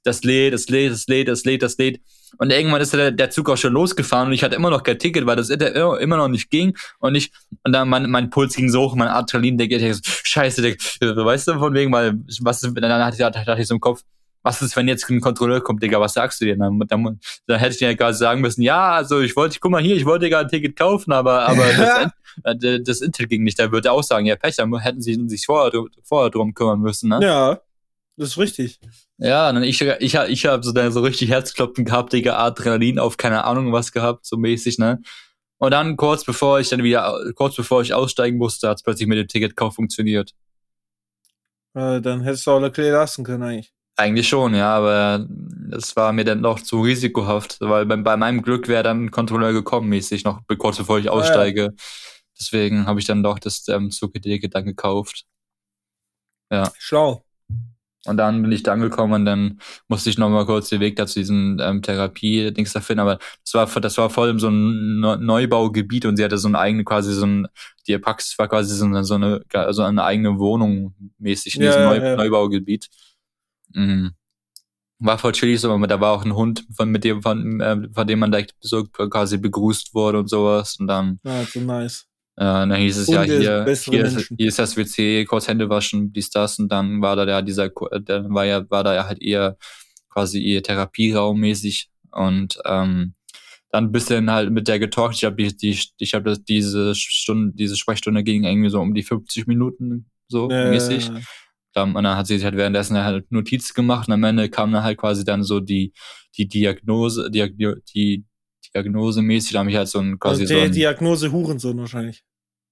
[0.03, 1.99] das lädt, das lädt, das lädt, das lädt, das lädt.
[2.37, 4.99] Und irgendwann ist der, der Zug auch schon losgefahren und ich hatte immer noch kein
[4.99, 7.31] Ticket, weil das immer noch nicht ging und ich,
[7.63, 10.75] und dann mein, mein Puls ging so hoch, mein Adrenalin, der geht, so, scheiße, der,
[11.15, 14.01] weißt du, von wegen, weil, was, dann hatte ich, hatte ich so im Kopf,
[14.43, 16.57] was ist, wenn jetzt ein Kontrolleur kommt, Digga, was sagst du dir?
[16.57, 19.71] Dann, dann, dann hätte ich dir ja gerade sagen müssen, ja, also ich wollte, guck
[19.71, 21.63] mal hier, ich wollte gerade ein Ticket kaufen, aber, aber
[22.43, 23.57] das, äh, das Intel ging nicht.
[23.57, 25.71] Da würde er auch sagen, ja, Pech, dann hätten sie sich vorher,
[26.03, 27.19] vorher drum kümmern müssen, ne?
[27.23, 27.59] Ja,
[28.15, 28.79] das ist richtig.
[29.17, 33.43] Ja, dann ich, ich, ich habe so, so richtig Herzklopfen gehabt, Digga, Adrenalin auf keine
[33.45, 35.01] Ahnung was gehabt, so mäßig, ne?
[35.57, 39.07] Und dann kurz bevor ich dann wieder, kurz bevor ich aussteigen musste, hat es plötzlich
[39.07, 40.31] mit dem Ticketkauf funktioniert.
[41.73, 43.73] Äh, dann hättest du auch Leclerc lassen können eigentlich.
[43.95, 48.41] Eigentlich schon, ja, aber das war mir dann noch zu risikohaft, weil bei, bei meinem
[48.41, 51.61] Glück wäre dann ein Kontrolleur gekommen, mäßig, noch kurz bevor ich aussteige.
[51.61, 51.71] Ah, ja.
[52.39, 55.25] Deswegen habe ich dann doch das ähm, Zugticket dann gekauft.
[56.51, 56.71] Ja.
[56.77, 57.23] Schlau.
[58.05, 61.07] Und dann bin ich da angekommen und dann musste ich nochmal kurz den Weg da
[61.07, 62.99] zu diesem ähm, Therapie-Dings da finden.
[62.99, 66.59] Aber das war, das war voll in so ein Neubaugebiet und sie hatte so eine
[66.59, 67.47] eigene, quasi so ein,
[67.87, 71.69] die Praxis war quasi so eine, so eine, so eine eigene Wohnung mäßig in ja,
[71.69, 72.15] diesem Neu ja.
[72.17, 72.89] Neubaugebiet.
[73.73, 74.11] Mhm.
[74.99, 77.87] War voll chillig, so, aber da war auch ein Hund, von, mit dem, von, äh,
[77.93, 80.77] von dem man da so quasi begrüßt wurde und sowas.
[80.77, 81.19] Und dann.
[81.23, 82.05] Ja, so nice.
[82.37, 85.69] Ja, dann hieß es Hunde ja hier, hier ist, hier ist das WC, kurz Hände
[85.69, 89.07] waschen, dies, das, und dann war da ja dieser, dann war ja, war da ja
[89.07, 89.57] halt eher
[90.09, 91.89] quasi ihr Therapieraum mäßig.
[92.11, 93.13] Und ähm,
[93.71, 95.15] dann ein bisschen halt mit der getalkt.
[95.15, 99.01] Ich habe die, die, ich habe diese Stunde, diese Sprechstunde ging irgendwie so um die
[99.01, 101.09] 50 Minuten so äh, mäßig.
[101.75, 104.07] Und dann hat sie sich halt währenddessen halt Notiz gemacht.
[104.07, 105.91] Und am Ende kam dann halt quasi dann so die,
[106.37, 108.25] die Diagnose, die, die
[108.75, 110.65] Diagnose mäßig, da habe ich halt so ein quasi also so.
[110.65, 112.23] Die Diagnose Hurensohn wahrscheinlich.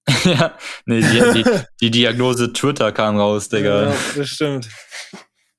[0.25, 1.49] ja, nee, die, die,
[1.79, 3.89] die, Diagnose Twitter kam raus, Digga.
[3.89, 4.67] Ja, das stimmt.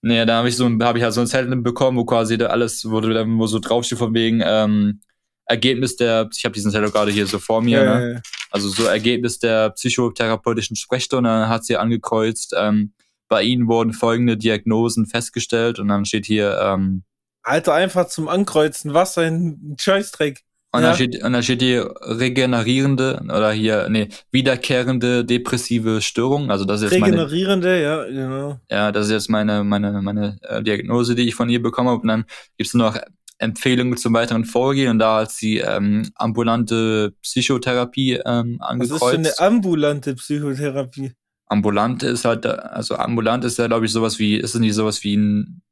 [0.02, 2.46] Nee, da habe ich so habe ich halt so ein Zettel bekommen, wo quasi da
[2.46, 5.00] alles, wo, wo so draufsteht von wegen, ähm,
[5.46, 8.12] Ergebnis der, ich habe diesen Zettel gerade hier so vor mir, ja, ne?
[8.14, 8.20] Ja,
[8.50, 12.94] also so Ergebnis der psychotherapeutischen Sprechstunde hat sie angekreuzt, ähm,
[13.28, 17.04] bei ihnen wurden folgende Diagnosen festgestellt und dann steht hier, ähm,
[17.42, 20.40] Alter, einfach zum Ankreuzen, was ein Scheißdreck.
[20.74, 20.88] Und, ja.
[20.88, 26.50] dann steht, und dann steht hier regenerierende oder hier, nee, wiederkehrende depressive Störung.
[26.50, 28.60] Also das ist jetzt Regenerierende, meine, ja, genau.
[28.70, 32.00] Ja, das ist jetzt meine, meine, meine äh, Diagnose, die ich von ihr bekommen habe.
[32.00, 32.24] Und dann
[32.56, 32.96] gibt's noch
[33.36, 39.02] Empfehlungen zum weiteren Vorgehen und da hat sie ähm, ambulante Psychotherapie ähm, angekreuzt.
[39.02, 41.12] Was ist für eine ambulante Psychotherapie?
[41.52, 45.04] ambulant ist halt, also ambulant ist ja, glaube ich, sowas wie, ist es nicht sowas
[45.04, 45.62] wie ein,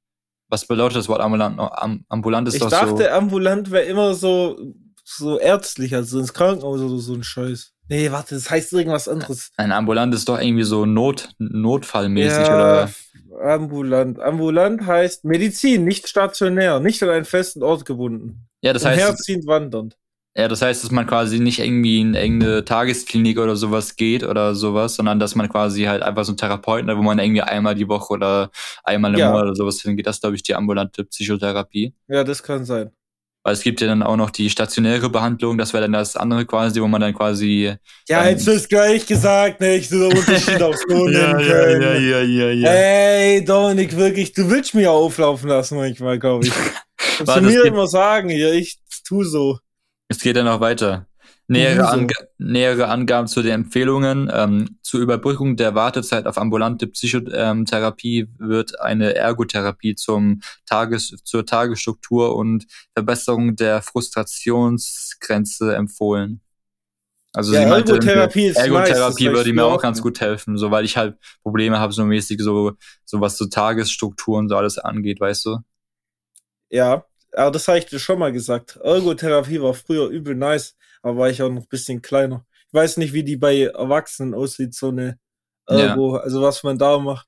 [0.50, 1.58] was bedeutet das Wort ambulant?
[2.08, 2.76] ambulant ist ich doch so.
[2.76, 4.58] Ich dachte, ambulant wäre immer so,
[5.04, 7.72] so ärztlich, also ins Krankenhaus oder so ein Scheiß.
[7.88, 9.50] Nee, warte, das heißt irgendwas anderes.
[9.56, 12.90] Ein ambulant ist doch irgendwie so Not, notfallmäßig, ja, oder?
[13.42, 14.20] Ambulant.
[14.20, 18.48] Ambulant heißt Medizin, nicht stationär, nicht an einen festen Ort gebunden.
[18.60, 19.00] Ja, das heißt.
[19.00, 19.96] Herziehend wandernd.
[20.36, 24.54] Ja, das heißt, dass man quasi nicht irgendwie in irgendeine Tagesklinik oder sowas geht oder
[24.54, 27.74] sowas, sondern dass man quasi halt einfach so einen Therapeuten hat, wo man irgendwie einmal
[27.74, 28.50] die Woche oder
[28.84, 29.30] einmal im ja.
[29.30, 30.06] Monat oder sowas hingeht.
[30.06, 31.94] Das ist, glaube ich, die ambulante Psychotherapie.
[32.06, 32.92] Ja, das kann sein.
[33.42, 36.44] Weil es gibt ja dann auch noch die stationäre Behandlung, das wäre dann das andere
[36.44, 37.74] quasi, wo man dann quasi.
[38.06, 39.76] Ja, ähm, hättest du es gleich gesagt, ne?
[39.76, 41.40] Ich so Unterschied aufs so ja.
[41.40, 42.70] Ja, ja, ja, ja, ja.
[42.70, 46.52] Ey, Dominik, wirklich, du willst mir auflaufen lassen manchmal, glaube ich.
[47.16, 49.58] Kannst du mir immer sagen, hier, ich tu so.
[50.10, 51.06] Es geht ja noch weiter.
[51.46, 54.28] Nähere, Ange nähere Angaben zu den Empfehlungen.
[54.32, 62.34] Ähm, zur Überbrückung der Wartezeit auf ambulante Psychotherapie wird eine Ergotherapie zum Tages zur Tagesstruktur
[62.36, 66.40] und Verbesserung der Frustrationsgrenze empfohlen.
[67.32, 70.72] Also ja, sie meinte, Ergotherapie, ist Ergotherapie nice, würde mir auch ganz gut helfen, so
[70.72, 72.72] weil ich halt Probleme habe, so mäßig so,
[73.04, 75.58] so was so Tagesstrukturen so alles angeht, weißt du?
[76.68, 78.78] Ja, aber das habe ich dir schon mal gesagt.
[78.82, 82.44] Ergotherapie war früher übel nice, aber war ich auch noch ein bisschen kleiner.
[82.68, 85.18] Ich weiß nicht, wie die bei Erwachsenen aussieht, so eine
[85.66, 86.22] Ergo, ja.
[86.22, 87.26] also was man da macht.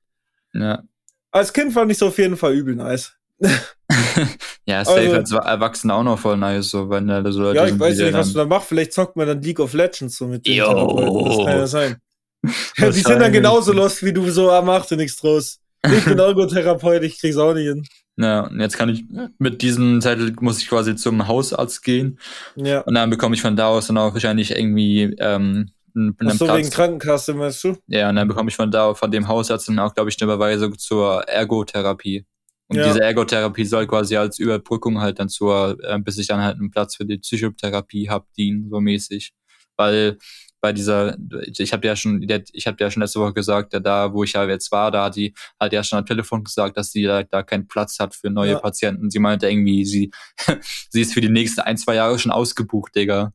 [0.53, 0.83] Ja.
[1.31, 3.13] Als Kind fand ich es auf jeden Fall übel nice.
[4.65, 7.67] ja, safe also, als Erwachsene auch noch voll nice, so wenn da so Leute Ja,
[7.67, 8.67] ich weiß nicht, was du da machst.
[8.67, 11.97] Vielleicht zockt man dann League of Legends so mit dem Das kann ja sein.
[12.77, 15.59] die sind dann genauso lost wie du, so, ah, mach dir nichts draus.
[15.85, 17.85] Ich bin Ergotherapeut, ich krieg's auch nicht hin.
[18.17, 19.05] Ja, und jetzt kann ich
[19.39, 22.19] mit diesem Zettel muss ich quasi zum Hausarzt gehen.
[22.55, 22.81] Ja.
[22.81, 26.45] Und dann bekomme ich von da aus dann auch wahrscheinlich irgendwie ähm, einen, einen so,
[26.45, 26.57] Platz.
[26.57, 27.75] wegen Krankenkasse, meinst du?
[27.87, 30.31] Ja, und dann bekomme ich von da, von dem Hausarzt dann auch, glaube ich, eine
[30.31, 32.25] Überweisung zur Ergotherapie.
[32.67, 32.87] Und ja.
[32.87, 36.71] diese Ergotherapie soll quasi als Überbrückung halt dann zur, äh, bis ich dann halt einen
[36.71, 39.33] Platz für die Psychotherapie hab, dienen, so mäßig.
[39.75, 40.17] Weil
[40.63, 41.17] bei dieser,
[41.57, 44.47] ich habe ja schon, ich habe ja schon letzte Woche gesagt, da, wo ich ja
[44.47, 47.43] jetzt war, da hat die halt ja schon am Telefon gesagt, dass sie da, da
[47.43, 48.59] keinen Platz hat für neue ja.
[48.59, 49.11] Patienten.
[49.11, 50.11] Sie meinte irgendwie, sie,
[50.89, 53.33] sie ist für die nächsten ein, zwei Jahre schon ausgebucht, Digga.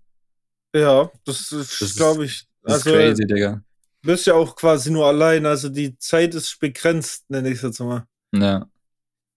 [0.75, 2.47] Ja, das ist, glaube ich.
[2.63, 3.63] Das also, ist crazy, Digga.
[4.01, 7.63] Du bist ja auch quasi nur allein, also die Zeit ist begrenzt, nenne ich es
[7.63, 8.07] jetzt mal.
[8.33, 8.67] Ja.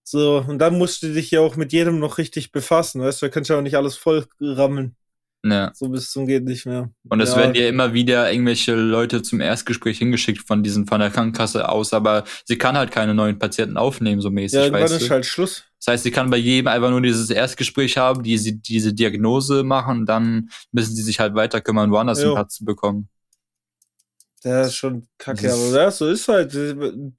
[0.05, 3.25] So, und dann musst du dich ja auch mit jedem noch richtig befassen, weißt du,
[3.25, 4.95] da kannst du ja auch nicht alles voll rammeln.
[5.43, 5.71] Ja.
[5.73, 6.91] So bis zum geht nicht mehr.
[7.09, 7.37] Und es ja.
[7.37, 11.93] werden ja immer wieder irgendwelche Leute zum Erstgespräch hingeschickt von diesen von der Krankenkasse aus,
[11.93, 14.59] aber sie kann halt keine neuen Patienten aufnehmen, so mäßig.
[14.59, 15.63] Ja, irgendwann ist halt Schluss.
[15.79, 20.05] Das heißt, sie kann bei jedem einfach nur dieses Erstgespräch haben, die diese Diagnose machen,
[20.05, 22.27] dann müssen sie sich halt weiter kümmern, woanders jo.
[22.27, 23.09] einen Platz zu bekommen.
[24.43, 26.55] Der ist schon kacke, das aber ja, so ist halt.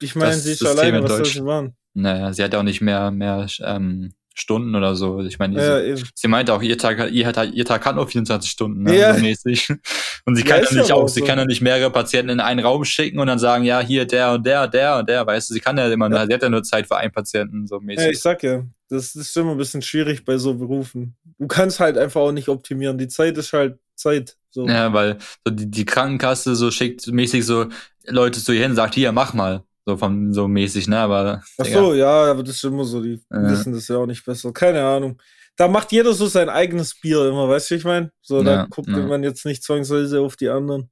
[0.01, 1.75] Ich meine, sie ist alleine, was soll sie machen?
[1.93, 5.21] Naja, sie hat auch nicht mehr, mehr ähm, Stunden oder so.
[5.21, 8.49] Ich meine, ja, sie meinte auch, ihr Tag, ihr, hat, ihr Tag hat nur 24
[8.49, 9.13] Stunden, ne, ja.
[9.13, 9.69] so mäßig.
[10.25, 11.15] Und sie kann ja, ja nicht auch, so.
[11.15, 14.05] sie kann ja nicht mehrere Patienten in einen Raum schicken und dann sagen, ja, hier
[14.05, 16.25] der und der, der und der, weißt du, sie kann ja immer, ja.
[16.25, 18.05] sie hat ja nur Zeit für einen Patienten, so mäßig.
[18.05, 21.17] Ja, ich sag ja, das ist immer ein bisschen schwierig bei so Berufen.
[21.37, 22.97] Du kannst halt einfach auch nicht optimieren.
[22.97, 24.37] Die Zeit ist halt Zeit.
[24.49, 24.67] So.
[24.67, 27.67] Ja, weil so die, die Krankenkasse so schickt mäßig so
[28.05, 29.63] Leute zu ihr hin, sagt, hier, mach mal.
[29.85, 30.99] So von so mäßig, ne?
[30.99, 31.43] Aber.
[31.57, 33.01] Ach so, ja, aber das ist immer so.
[33.01, 33.49] Die ja.
[33.49, 34.53] wissen das ja auch nicht besser.
[34.53, 35.21] Keine Ahnung.
[35.55, 38.11] Da macht jeder so sein eigenes Bier immer, weißt du, ich meine?
[38.21, 38.97] So, ja, da guckt ja.
[38.97, 40.89] man jetzt nicht zwangsweise auf die anderen.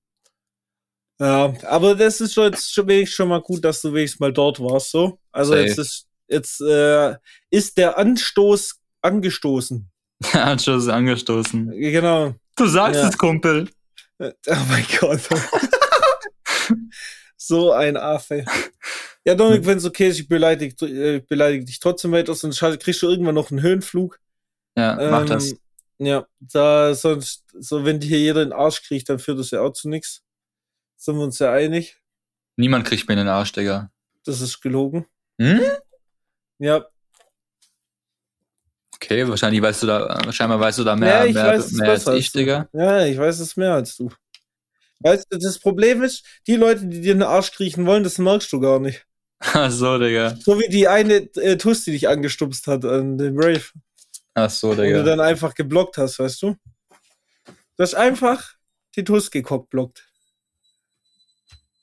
[1.19, 4.33] Ja, aber das ist schon, jetzt schon, wenigstens schon mal gut, dass du wenigstens mal
[4.33, 5.19] dort warst, so.
[5.31, 5.65] Also Safe.
[5.65, 7.15] jetzt ist, jetzt äh,
[7.49, 9.89] ist der Anstoß angestoßen.
[10.33, 11.71] Der Anstoß ist angestoßen.
[11.71, 12.35] Genau.
[12.55, 13.67] Du sagst es, Kumpel.
[14.19, 14.29] Oh
[14.69, 15.21] mein Gott.
[17.51, 18.45] So ein Affe.
[19.25, 23.01] Ja, Dominik, wenn es okay ist, ich beleidige, äh, beleidige dich trotzdem weiter, sonst kriegst
[23.01, 24.21] du irgendwann noch einen Höhenflug.
[24.77, 25.53] Ja, ähm, mach das.
[25.97, 29.73] Ja, da sonst, so wenn hier jeder den Arsch kriegt, dann führt das ja auch
[29.73, 30.23] zu nichts.
[30.95, 31.97] Sind wir uns ja einig?
[32.55, 33.91] Niemand kriegt mir den Arsch, Digga.
[34.23, 35.05] Das ist gelogen.
[35.37, 35.59] Hm?
[36.57, 36.85] Ja.
[38.95, 42.31] Okay, wahrscheinlich weißt du da, scheinbar weißt du da mehr, ja, mehr, mehr als ich,
[42.31, 42.69] Digga.
[42.71, 44.09] Ja, ich weiß es mehr als du.
[45.03, 48.17] Weißt du, das Problem ist, die Leute, die dir in den Arsch kriechen wollen, das
[48.17, 49.05] merkst du gar nicht.
[49.39, 50.35] Ach so, Digga.
[50.39, 53.63] So wie die eine äh, Tuss, die dich angestupst hat an dem Rave.
[54.35, 54.99] Ach so, Digga.
[54.99, 56.55] Und du dann einfach geblockt hast, weißt du?
[57.77, 58.53] Du hast einfach
[58.95, 60.07] die Tuss gekockblockt.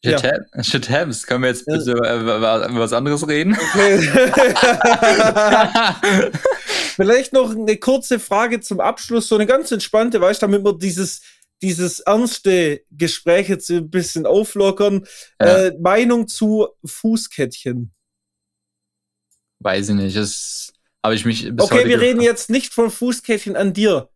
[0.04, 0.32] Shit, ja.
[0.56, 1.26] ha shit happens.
[1.26, 3.54] Können wir jetzt bitte über, über, über was anderes reden?
[3.54, 3.98] Okay.
[6.94, 10.78] Vielleicht noch eine kurze Frage zum Abschluss, so eine ganz entspannte, weißt du, damit wir
[10.78, 11.22] dieses
[11.62, 15.06] dieses ernste Gespräch jetzt ein bisschen auflockern.
[15.40, 15.66] Ja.
[15.66, 17.92] Äh, Meinung zu Fußkettchen.
[19.60, 20.16] Weiß ich nicht.
[20.16, 24.08] Das habe ich mich bis Okay, wir reden jetzt nicht von Fußkettchen an dir,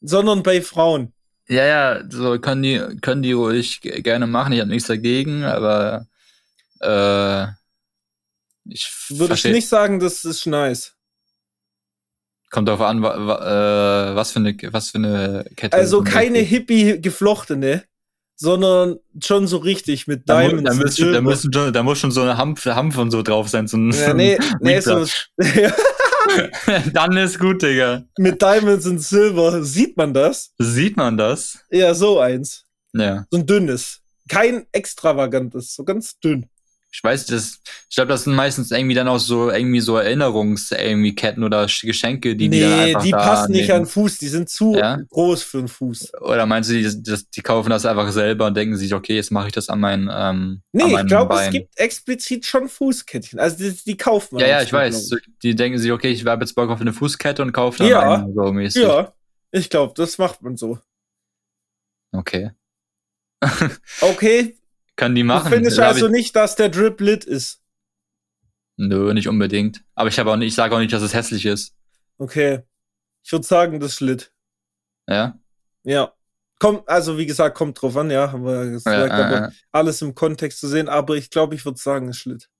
[0.00, 1.12] sondern bei Frauen.
[1.48, 4.52] Ja, ja, so können die, können die ruhig gerne machen.
[4.52, 6.06] Ich habe nichts dagegen, aber
[6.80, 7.46] äh,
[8.64, 10.94] ich würde ich nicht sagen, das ist nice.
[12.50, 15.76] Kommt darauf an, wa, wa, äh, was, für eine, was für eine Kette.
[15.76, 17.84] Also keine Hippie geflochtene,
[18.34, 20.64] sondern schon so richtig mit Diamonds.
[20.64, 23.12] Da, mu da, müssen, da, müssen schon, da muss schon so eine Hanf, Hanf und
[23.12, 23.68] so drauf sein.
[23.68, 25.06] So ein, ja, nee, nee, so,
[26.92, 28.04] Dann ist gut, Digga.
[28.18, 29.62] Mit Diamonds und Silber.
[29.62, 30.52] Sieht man das?
[30.58, 31.58] Sieht man das?
[31.70, 32.64] Ja, so eins.
[32.92, 33.26] Ja.
[33.30, 34.00] So ein dünnes.
[34.28, 36.46] Kein extravagantes, so ganz dünn
[36.92, 40.72] ich weiß, das, ich glaube, das sind meistens irgendwie dann auch so irgendwie so Erinnerungs
[40.72, 44.26] irgendwie Ketten oder Geschenke, die nee, die dann einfach die passen nicht an Fuß, die
[44.26, 44.98] sind zu ja?
[45.08, 46.14] groß für einen Fuß.
[46.20, 49.30] Oder meinst du, die, das, die kaufen das einfach selber und denken sich, okay, jetzt
[49.30, 53.38] mache ich das an meinen ähm, Nee, an ich glaube, es gibt explizit schon Fußkettchen.
[53.38, 55.10] Also die, die kaufen Ja, ja, ich weiß.
[55.44, 58.14] Die denken sich, okay, ich habe jetzt Bock auf eine Fußkette und kaufe dann ja,
[58.14, 58.82] eine so mäßig.
[58.82, 59.14] Ja,
[59.52, 60.78] ich glaube, das macht man so.
[62.12, 62.50] Okay.
[64.00, 64.56] okay,
[65.00, 65.50] kann die machen.
[65.50, 67.62] Du findest also nicht, dass der Drip lit ist?
[68.76, 69.82] Nö, nicht unbedingt.
[69.94, 71.74] Aber ich habe auch nicht, ich sage auch nicht, dass es hässlich ist.
[72.18, 72.60] Okay.
[73.24, 74.32] Ich würde sagen, das ist lit.
[75.08, 75.38] Ja?
[75.84, 76.12] Ja.
[76.58, 79.50] Kommt, also wie gesagt, kommt drauf an, ja, haben wir ja gesagt, ja, aber äh,
[79.72, 82.50] alles im Kontext zu sehen, aber ich glaube, ich würde sagen, es ist lit.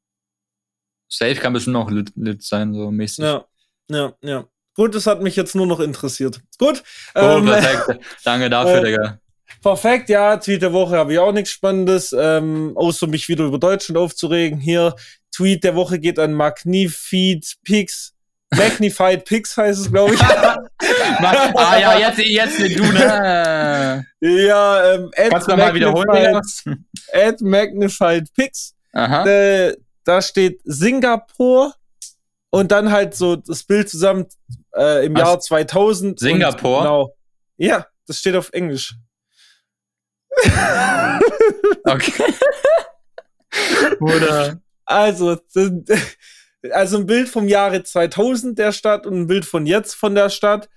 [1.10, 3.22] Safe kann bestimmt auch lit, lit, sein, so mäßig.
[3.22, 3.44] Ja,
[3.90, 4.48] ja, ja.
[4.74, 6.40] Gut, das hat mich jetzt nur noch interessiert.
[6.56, 6.82] Gut.
[7.14, 8.02] Oh, ähm, perfekt.
[8.24, 9.20] Danke dafür, äh, Digga.
[9.62, 13.58] Perfekt, ja, Tweet der Woche habe ich auch nichts Spannendes, ähm, außer mich wieder über
[13.58, 14.58] Deutschland aufzuregen.
[14.58, 14.94] Hier,
[15.32, 18.14] Tweet der Woche geht an Magnified Pix.
[18.52, 20.20] Magnified Pix heißt es, glaube ich.
[20.22, 24.04] ah ja, jetzt, jetzt du, ne?
[24.20, 26.40] Ja, ähm, Kannst du mal wiederholen?
[27.12, 28.74] At Magnified Pix.
[28.92, 29.26] Aha.
[29.26, 31.74] Äh, da steht Singapur
[32.50, 34.26] und dann halt so das Bild zusammen
[34.74, 35.22] äh, im Was?
[35.22, 36.18] Jahr 2000.
[36.18, 36.80] Singapur?
[36.80, 37.14] genau.
[37.56, 38.96] Ja, das steht auf Englisch.
[41.84, 42.34] Okay.
[44.00, 44.60] Oder?
[44.84, 45.38] Also,
[46.72, 50.30] also ein Bild vom Jahre 2000 der Stadt und ein Bild von jetzt von der
[50.30, 50.68] Stadt.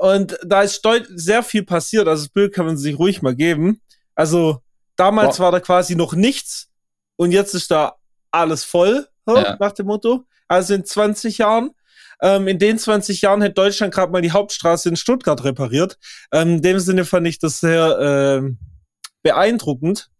[0.00, 0.82] Und da ist
[1.14, 2.08] sehr viel passiert.
[2.08, 3.80] Also das Bild kann man sich ruhig mal geben.
[4.14, 4.62] Also
[4.96, 5.44] damals Boah.
[5.44, 6.70] war da quasi noch nichts
[7.16, 7.96] und jetzt ist da
[8.30, 9.56] alles voll, ja.
[9.60, 10.24] nach dem Motto.
[10.48, 11.70] Also in 20 Jahren.
[12.20, 15.98] Ähm, in den 20 Jahren hat Deutschland gerade mal die Hauptstraße in Stuttgart repariert.
[16.32, 18.50] Ähm, in dem Sinne fand ich das sehr äh,
[19.22, 20.10] beeindruckend,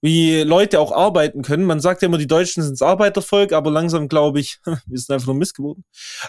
[0.00, 1.64] wie Leute auch arbeiten können.
[1.64, 5.10] Man sagt ja immer, die Deutschen sind das Arbeitervolk, aber langsam glaube ich, wir sind
[5.10, 5.84] einfach nur missgeboten.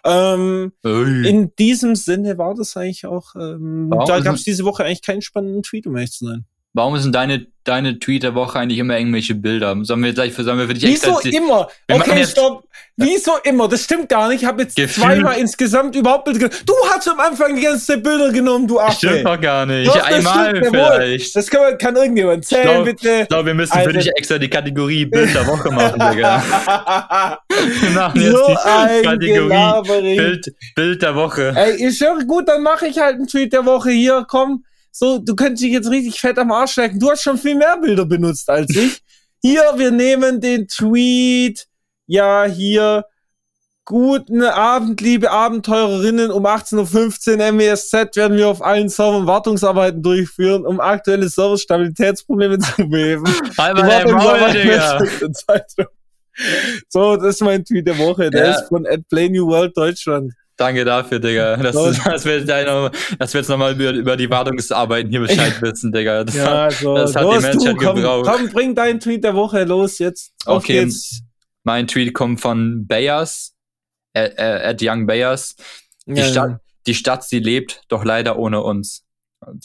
[0.05, 5.01] Ähm, in diesem Sinne war das eigentlich auch, ähm, da gab es diese Woche eigentlich
[5.01, 6.45] keinen spannenden Tweet, um ehrlich zu sein.
[6.76, 9.78] Warum sind deine, deine Tweet der Woche eigentlich immer irgendwelche Bilder?
[9.84, 11.67] Sollen wir gleich sollen wir für dich Wieso extra, immer?
[11.88, 12.63] Okay, stopp.
[12.97, 13.67] Wieso immer?
[13.67, 14.41] Das stimmt gar nicht.
[14.41, 15.03] Ich habe jetzt Gefühl.
[15.03, 16.63] zweimal insgesamt überhaupt Bilder genommen.
[16.65, 19.07] Du hast am Anfang die ganze Zeit Bilder genommen, du Affe.
[19.07, 19.88] Stimmt doch gar nicht.
[19.88, 21.36] Doch, Einmal stimmt, vielleicht.
[21.36, 23.19] Das kann, kann irgendjemand zählen, glaub, bitte.
[23.21, 23.91] Ich glaube, wir müssen Alter.
[23.91, 26.43] für dich extra die Kategorie Bild der Woche machen, Digga.
[27.82, 31.53] wir machen jetzt so die Kategorie Bild, Bild der Woche.
[31.55, 34.26] Ey, ich höre gut, dann mache ich halt einen Tweet der Woche hier.
[34.28, 34.63] Komm
[34.95, 36.99] so, du könntest dich jetzt richtig fett am Arsch lecken.
[36.99, 39.01] Du hast schon viel mehr Bilder benutzt als ich.
[39.41, 41.65] Hier, wir nehmen den Tweet.
[42.05, 43.03] Ja, hier.
[43.85, 46.29] Guten Abend, liebe Abenteurerinnen.
[46.29, 52.87] Um 18.15 Uhr MESZ werden wir auf allen Servern Wartungsarbeiten durchführen, um aktuelle Serverstabilitätsprobleme zu
[52.87, 53.23] beheben.
[54.13, 55.87] Maul, Digga.
[56.89, 58.29] So, das ist mein Tweet der Woche.
[58.31, 58.51] Der ja.
[58.53, 60.33] ist von at Play New World Deutschland.
[60.64, 61.57] Danke dafür, Digga.
[61.61, 61.91] Das, so.
[61.91, 66.24] dass, wir, dass wir jetzt nochmal über, über die Wartungsarbeiten hier Bescheid wissen, Digga.
[66.24, 66.95] Das, ja, so.
[66.95, 68.30] das hat los, die Menschheit du, komm, gebraucht.
[68.32, 70.32] Komm, bring deinen Tweet der Woche los jetzt.
[70.45, 71.22] Auf okay, geht's.
[71.64, 73.53] mein Tweet kommt von Bayers,
[74.14, 75.55] äh, äh, at Young Bayers.
[76.05, 79.03] Die, ja, Stadt, die Stadt, sie lebt, doch leider ohne uns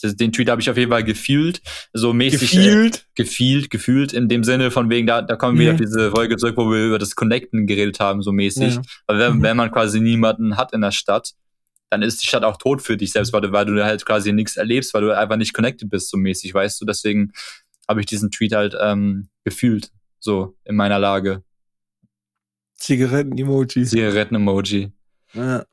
[0.03, 1.61] den Tweet habe ich auf jeden Fall gefühlt,
[1.93, 2.51] so mäßig.
[2.51, 2.95] Gefühlt?
[2.95, 5.75] Äh, gefühlt, gefühlt, in dem Sinne von wegen, da, da kommen wir mhm.
[5.75, 8.75] auf diese Folge zurück, wo wir über das Connecten geredet haben, so mäßig.
[8.75, 8.81] Ja.
[9.07, 9.43] Weil wenn, mhm.
[9.43, 11.33] wenn man quasi niemanden hat in der Stadt,
[11.89, 14.31] dann ist die Stadt auch tot für dich selbst, weil du, weil du halt quasi
[14.31, 16.85] nichts erlebst, weil du einfach nicht connected bist, so mäßig, weißt du.
[16.85, 17.31] Deswegen
[17.87, 21.43] habe ich diesen Tweet halt ähm, gefühlt, so in meiner Lage.
[22.75, 23.85] Zigaretten-Emoji.
[23.85, 24.91] Zigaretten-Emoji.
[25.33, 25.65] Ja.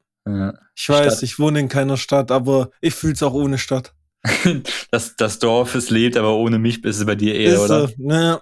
[0.75, 1.23] Ich weiß, Stadt.
[1.23, 3.95] ich wohne in keiner Stadt, aber ich fühle es auch ohne Stadt.
[4.91, 7.89] das, das Dorf, es lebt, aber ohne mich ist es bei dir eher, ist oder?
[7.89, 8.41] So, ne?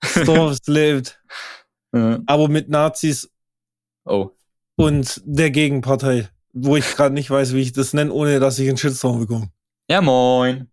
[0.00, 1.20] Das Dorf, es lebt.
[1.94, 2.20] Ja.
[2.26, 3.30] Aber mit Nazis.
[4.04, 4.30] Oh.
[4.76, 8.68] Und der Gegenpartei, wo ich gerade nicht weiß, wie ich das nenne, ohne dass ich
[8.68, 9.50] einen Shitstorm bekomme.
[9.88, 10.70] Ja, moin.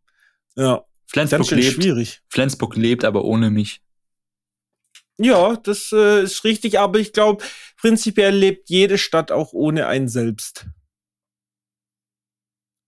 [0.56, 0.84] Ja.
[1.08, 1.74] Flensburg lebt.
[1.74, 2.22] schwierig.
[2.30, 3.82] Flensburg lebt, aber ohne mich.
[5.20, 7.44] Ja, das äh, ist richtig, aber ich glaube,
[7.78, 10.66] prinzipiell lebt jede Stadt auch ohne ein Selbst.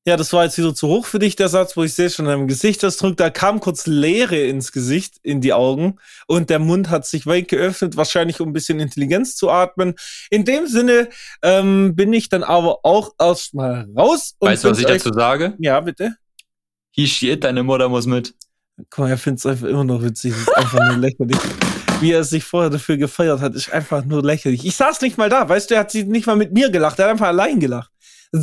[0.07, 2.25] Ja, das war jetzt wieder zu hoch für dich, der Satz, wo ich sehe schon
[2.25, 3.17] in deinem Gesichtsausdruck.
[3.17, 7.49] Da kam kurz Leere ins Gesicht, in die Augen und der Mund hat sich weit
[7.49, 9.93] geöffnet, wahrscheinlich um ein bisschen Intelligenz zu atmen.
[10.31, 11.09] In dem Sinne
[11.43, 14.35] ähm, bin ich dann aber auch erstmal raus.
[14.39, 15.53] weißt du, was ich dazu sage?
[15.59, 16.15] Ja, bitte.
[16.91, 18.33] He shit, deine Mutter muss mit.
[18.89, 20.31] Guck mal, er findet es einfach immer noch witzig.
[20.31, 21.37] ist einfach nur lächerlich.
[22.01, 24.65] Wie er sich vorher dafür gefeiert hat, ist einfach nur lächerlich.
[24.65, 26.99] Ich saß nicht mal da, weißt du, er hat sie nicht mal mit mir gelacht,
[26.99, 27.91] er hat einfach allein gelacht.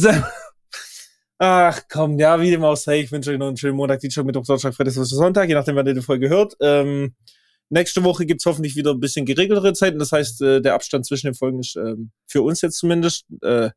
[1.41, 4.25] Ach komm, ja, wie dem auch sei, ich wünsche euch noch einen schönen Montag, Dienstag,
[4.25, 6.57] Mittwoch, Donnerstag, Freitag, Sonntag, je nachdem, wann ihr die Folge hört.
[6.61, 7.15] Ähm,
[7.71, 10.01] nächste Woche gibt's hoffentlich wieder ein bisschen geregeltere Zeiten.
[10.01, 13.71] Das heißt, äh, der Abstand zwischen den Folgen ist ähm, für uns jetzt zumindest, äh,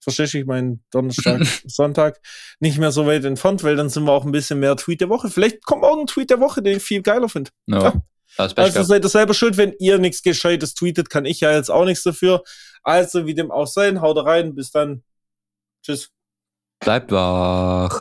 [0.00, 2.20] verstehe ich meinen Donnerstag, Sonntag,
[2.60, 5.08] nicht mehr so weit entfernt, weil dann sind wir auch ein bisschen mehr Tweet der
[5.08, 5.30] Woche.
[5.30, 7.50] Vielleicht kommt auch ein Tweet der Woche, den ich viel geiler finde.
[7.66, 7.82] No.
[7.82, 8.02] Ja.
[8.56, 11.84] Also seid ihr selber schuld, wenn ihr nichts Gescheites tweetet, kann ich ja jetzt auch
[11.84, 12.42] nichts dafür.
[12.82, 15.02] Also, wie dem auch sein, haut rein, bis dann.
[15.84, 16.10] Tschüss.
[16.80, 17.98] Bleibt wach.